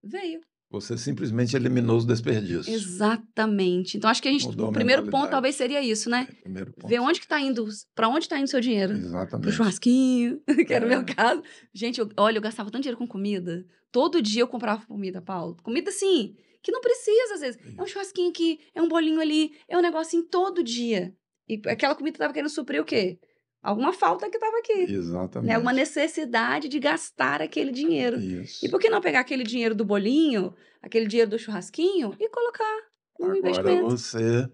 [0.03, 0.41] Veio.
[0.71, 2.69] Você simplesmente eliminou os desperdícios.
[2.69, 3.97] Exatamente.
[3.97, 4.45] Então, acho que a gente.
[4.47, 6.29] Mudou o primeiro ponto talvez seria isso, né?
[6.31, 6.87] É, primeiro ponto.
[6.89, 8.93] Ver onde que tá indo, para onde tá indo o seu dinheiro.
[8.95, 9.53] Pro Exatamente.
[9.53, 11.05] churrasquinho, que era o meu É.
[11.05, 11.43] caso.
[11.75, 13.65] Gente, eu- olha, eu gastava tanto dinheiro com comida.
[13.91, 15.57] Todo dia eu comprava comida, Paulo.
[15.63, 17.61] Comida, assim, que não precisa, às vezes.
[17.77, 21.15] É um churrasquinho aqui, é um bolinho ali, é um negocinho todo dia.
[21.49, 23.19] E aquela comida tava querendo suprir o quê?
[23.63, 24.93] Alguma falta que tava aqui.
[24.93, 25.49] Exatamente.
[25.49, 25.55] Né?
[25.55, 28.19] Alguma necessidade de gastar aquele dinheiro.
[28.19, 28.65] Isso.
[28.65, 32.77] E por que não pegar aquele dinheiro do bolinho, aquele dinheiro do churrasquinho e colocar
[33.19, 33.91] no Agora investimento?
[33.91, 34.49] você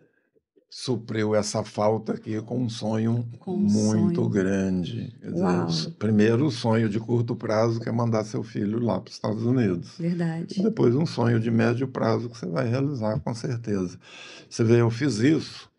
[0.71, 4.29] supriu essa falta aqui com um sonho Com muito sonho.
[4.29, 5.15] grande.
[5.23, 9.15] Dizer, primeiro o sonho de curto prazo que é mandar seu filho lá para os
[9.15, 9.97] Estados Unidos.
[9.99, 10.59] Verdade.
[10.59, 14.01] E depois um sonho de médio prazo que você vai realizar com certeza.
[14.49, 15.71] Você vê, eu fiz isso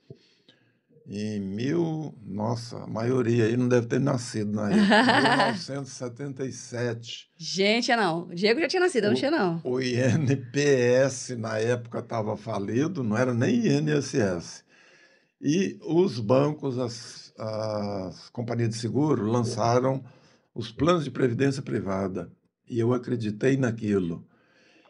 [1.08, 7.30] em mil, nossa, a maioria aí não deve ter nascido na época, 1977.
[7.38, 8.24] Gente, não.
[8.24, 9.62] O Diego já tinha nascido, eu não tinha, não.
[9.64, 14.64] O INPS na época estava falido, não era nem INSS.
[15.40, 20.04] E os bancos, as, as companhias de seguro lançaram
[20.56, 22.32] os planos de previdência privada.
[22.68, 24.26] E eu acreditei naquilo.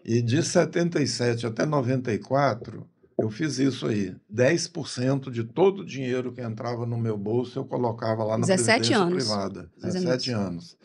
[0.04, 2.88] E de 77 até 94,
[3.18, 4.16] eu fiz isso aí.
[4.34, 8.66] 10% de todo o dinheiro que entrava no meu bolso eu colocava lá na 17
[8.66, 9.72] previdência anos privada.
[9.80, 10.40] fazendo 17 isso.
[10.40, 10.78] anos.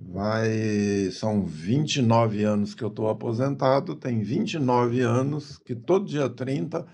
[0.00, 6.86] Vai, são 29 anos que eu estou aposentado, tem 29 anos que todo dia 30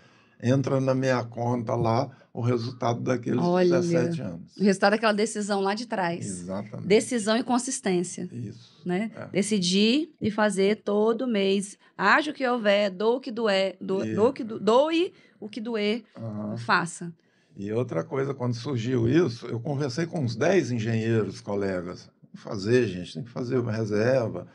[0.50, 3.80] entra na minha conta lá o resultado daqueles Olha.
[3.80, 4.56] 17 anos.
[4.56, 6.26] O resultado daquela decisão lá de trás.
[6.26, 6.86] Exatamente.
[6.88, 8.82] Decisão e consistência, Isso.
[8.84, 9.10] né?
[9.14, 9.26] É.
[9.28, 11.78] Decidir e fazer todo mês.
[11.96, 15.12] Haja o que houver, dou o que doer, do, E- dou o que do, doe
[15.40, 16.56] o que doer, Aham.
[16.56, 17.12] faça.
[17.56, 22.10] E outra coisa, quando surgiu isso, eu conversei com uns 10 engenheiros, colegas.
[22.34, 24.48] Fazer, gente, tem que fazer uma reserva.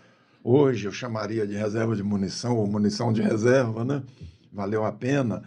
[0.43, 4.03] Hoje eu chamaria de reserva de munição ou munição de reserva, né?
[4.51, 5.43] Valeu a pena.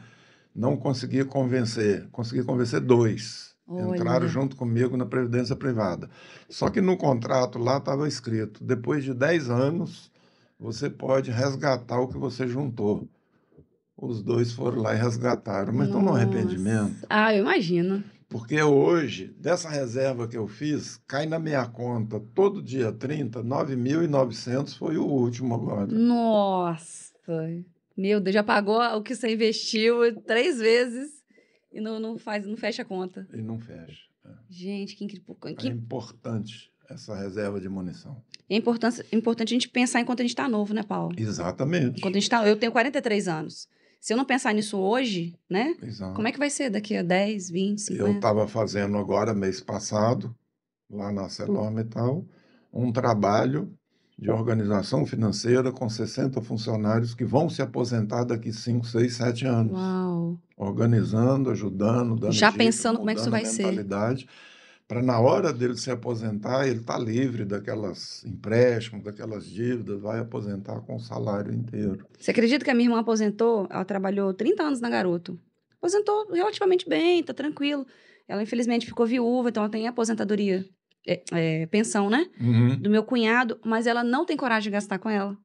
[0.55, 2.09] Não consegui convencer.
[2.11, 3.53] Consegui convencer dois.
[3.67, 3.97] Olha.
[3.97, 6.11] Entraram junto comigo na Previdência Privada.
[6.49, 10.11] Só que no contrato lá estava escrito: depois de 10 anos,
[10.59, 13.09] você pode resgatar o que você juntou.
[13.97, 15.73] Os dois foram lá e resgataram.
[15.73, 17.07] Mas estão no arrependimento.
[17.09, 18.03] Ah, eu imagino.
[18.29, 24.77] Porque hoje, dessa reserva que eu fiz, cai na minha conta todo dia 30, 9.900
[24.77, 25.87] foi o último agora.
[25.87, 27.13] Nossa.
[27.97, 31.23] Meu Deus, já pagou o que você investiu três vezes
[31.73, 33.27] e não, não faz, não fecha a conta.
[33.33, 34.03] E não fecha.
[34.49, 35.37] Gente, que incrível.
[35.45, 38.23] É Que importante essa reserva de munição.
[38.49, 41.15] É importante, importante a gente pensar enquanto a gente tá novo, né, Paulo?
[41.19, 41.99] Exatamente.
[41.99, 43.69] Enquanto a gente tá, eu tenho 43 anos.
[44.01, 45.77] Se eu não pensar nisso hoje, né?
[45.83, 46.15] Exato.
[46.15, 48.11] Como é que vai ser daqui a 10, 20, 50?
[48.11, 50.37] Eu estava fazendo agora, mês passado,
[50.91, 52.27] lá na Celormetal,
[52.73, 53.73] um trabalho
[54.23, 59.73] de organização financeira com 60 funcionários que vão se aposentar daqui 5, 6, 7 anos.
[59.73, 60.39] Uau.
[60.57, 63.85] Organizando, ajudando, dando Já dicas, pensando como é que isso vai ser.
[64.87, 70.81] Para na hora dele se aposentar, ele estar livre daquelas empréstimos, daquelas dívidas, vai aposentar
[70.83, 72.07] com o salário inteiro.
[72.17, 73.67] Você acredita que a minha irmã aposentou?
[73.71, 75.37] Ela trabalhou 30 anos na Garoto.
[75.79, 77.85] Aposentou relativamente bem, tá tranquilo.
[78.29, 80.65] Ela, infelizmente, ficou viúva, então ela tem aposentadoria,
[81.07, 82.29] é, é, pensão, né?
[82.41, 82.77] Uhum.
[82.77, 85.37] Do meu cunhado, mas ela não tem coragem de gastar com ela.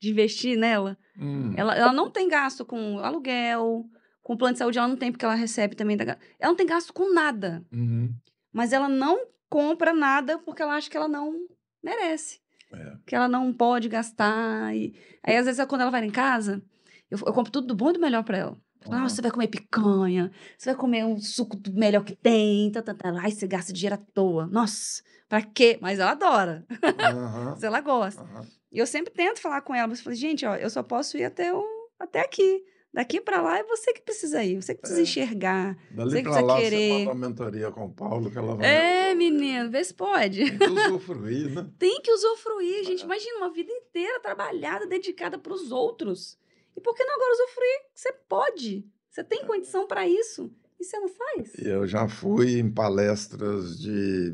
[0.00, 0.96] De investir nela.
[1.18, 1.52] Hum.
[1.56, 3.84] Ela, ela não tem gasto com aluguel,
[4.22, 6.04] com plano de saúde, ela não tem, porque ela recebe também da.
[6.38, 7.64] Ela não tem gasto com nada.
[7.72, 8.12] Uhum.
[8.52, 11.34] Mas ela não compra nada porque ela acha que ela não
[11.82, 12.40] merece.
[12.72, 12.96] É.
[13.06, 14.74] Que ela não pode gastar.
[14.74, 14.94] E...
[15.22, 16.62] Aí, às vezes, quando ela vai em casa,
[17.10, 18.60] eu, eu compro tudo do bom e do melhor pra ela.
[18.88, 19.08] Ah, Uhum.
[19.08, 22.94] você vai comer picanha, você vai comer um suco do melhor que tem, tá, tá,
[22.94, 23.12] tá.
[23.20, 24.46] Ai, você gasta dinheiro à toa.
[24.46, 25.78] Nossa, pra quê?
[25.82, 27.50] Mas ela adora, Aham.
[27.52, 28.22] mas ela gosta.
[28.22, 28.46] Aham.
[28.72, 31.16] E eu sempre tento falar com ela, mas eu falo, gente, ó, eu só posso
[31.18, 31.64] ir até, o,
[31.98, 32.64] até aqui.
[32.92, 35.02] Daqui pra lá é você que precisa ir, você que precisa É.
[35.04, 35.76] enxergar.
[35.92, 36.88] Dali Você que para precisa lá, querer.
[36.88, 40.44] você manda uma mentoria com o Paulo, que ela vai É, menino, vê se pode.
[40.50, 41.66] tem que usufruir, né?
[41.78, 43.02] Tem que usufruir, gente.
[43.02, 43.04] É.
[43.04, 46.36] Imagina uma vida inteira trabalhada, dedicada para os outros.
[46.80, 47.80] E por que não agora usufruir?
[47.94, 48.86] Você pode.
[49.10, 50.50] Você tem condição para isso.
[50.80, 51.52] E você não faz?
[51.58, 54.32] Eu já fui em palestras de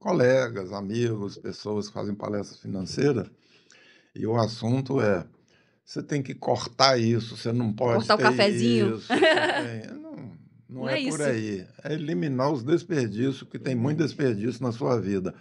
[0.00, 3.30] colegas, amigos, pessoas que fazem palestra financeira,
[4.12, 5.24] e o assunto é:
[5.84, 8.96] você tem que cortar isso, você não pode Cortar o cafezinho.
[8.96, 9.12] isso.
[9.94, 11.64] Não, não, Não é, é por aí.
[11.84, 15.32] É eliminar os desperdícios, que tem muito desperdício na sua vida.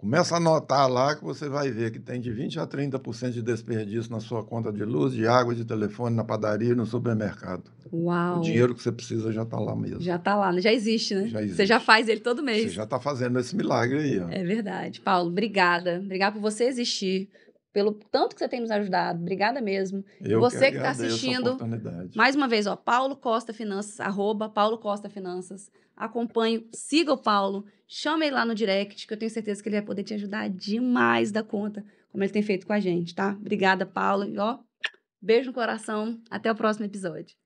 [0.00, 3.42] Começa a anotar lá que você vai ver que tem de 20% a 30% de
[3.42, 7.64] desperdício na sua conta de luz, de água, de telefone, na padaria e no supermercado.
[7.92, 8.38] Uau.
[8.38, 10.00] O dinheiro que você precisa já está lá mesmo.
[10.00, 10.60] Já tá lá, né?
[10.62, 11.28] já existe, né?
[11.28, 11.84] Já Você já existe.
[11.84, 12.72] faz ele todo Você mês.
[12.72, 14.18] já está fazendo esse milagre aí.
[14.20, 14.28] Ó.
[14.30, 15.00] É verdade.
[15.02, 16.00] Paulo, obrigada.
[16.02, 17.28] Obrigada por você existir.
[17.72, 19.20] Pelo tanto que você tem nos ajudado.
[19.20, 20.04] Obrigada mesmo.
[20.20, 21.56] Eu você que tá a assistindo.
[22.16, 25.70] Mais uma vez, ó, Paulo Costa Finanças, arroba Paulo Costa Finanças.
[25.96, 29.76] Acompanhe, siga o Paulo, chame ele lá no direct, que eu tenho certeza que ele
[29.76, 33.36] vai poder te ajudar demais da conta, como ele tem feito com a gente, tá?
[33.38, 34.24] Obrigada, Paulo.
[34.24, 34.58] E, ó,
[35.20, 36.18] beijo no coração.
[36.30, 37.39] Até o próximo episódio.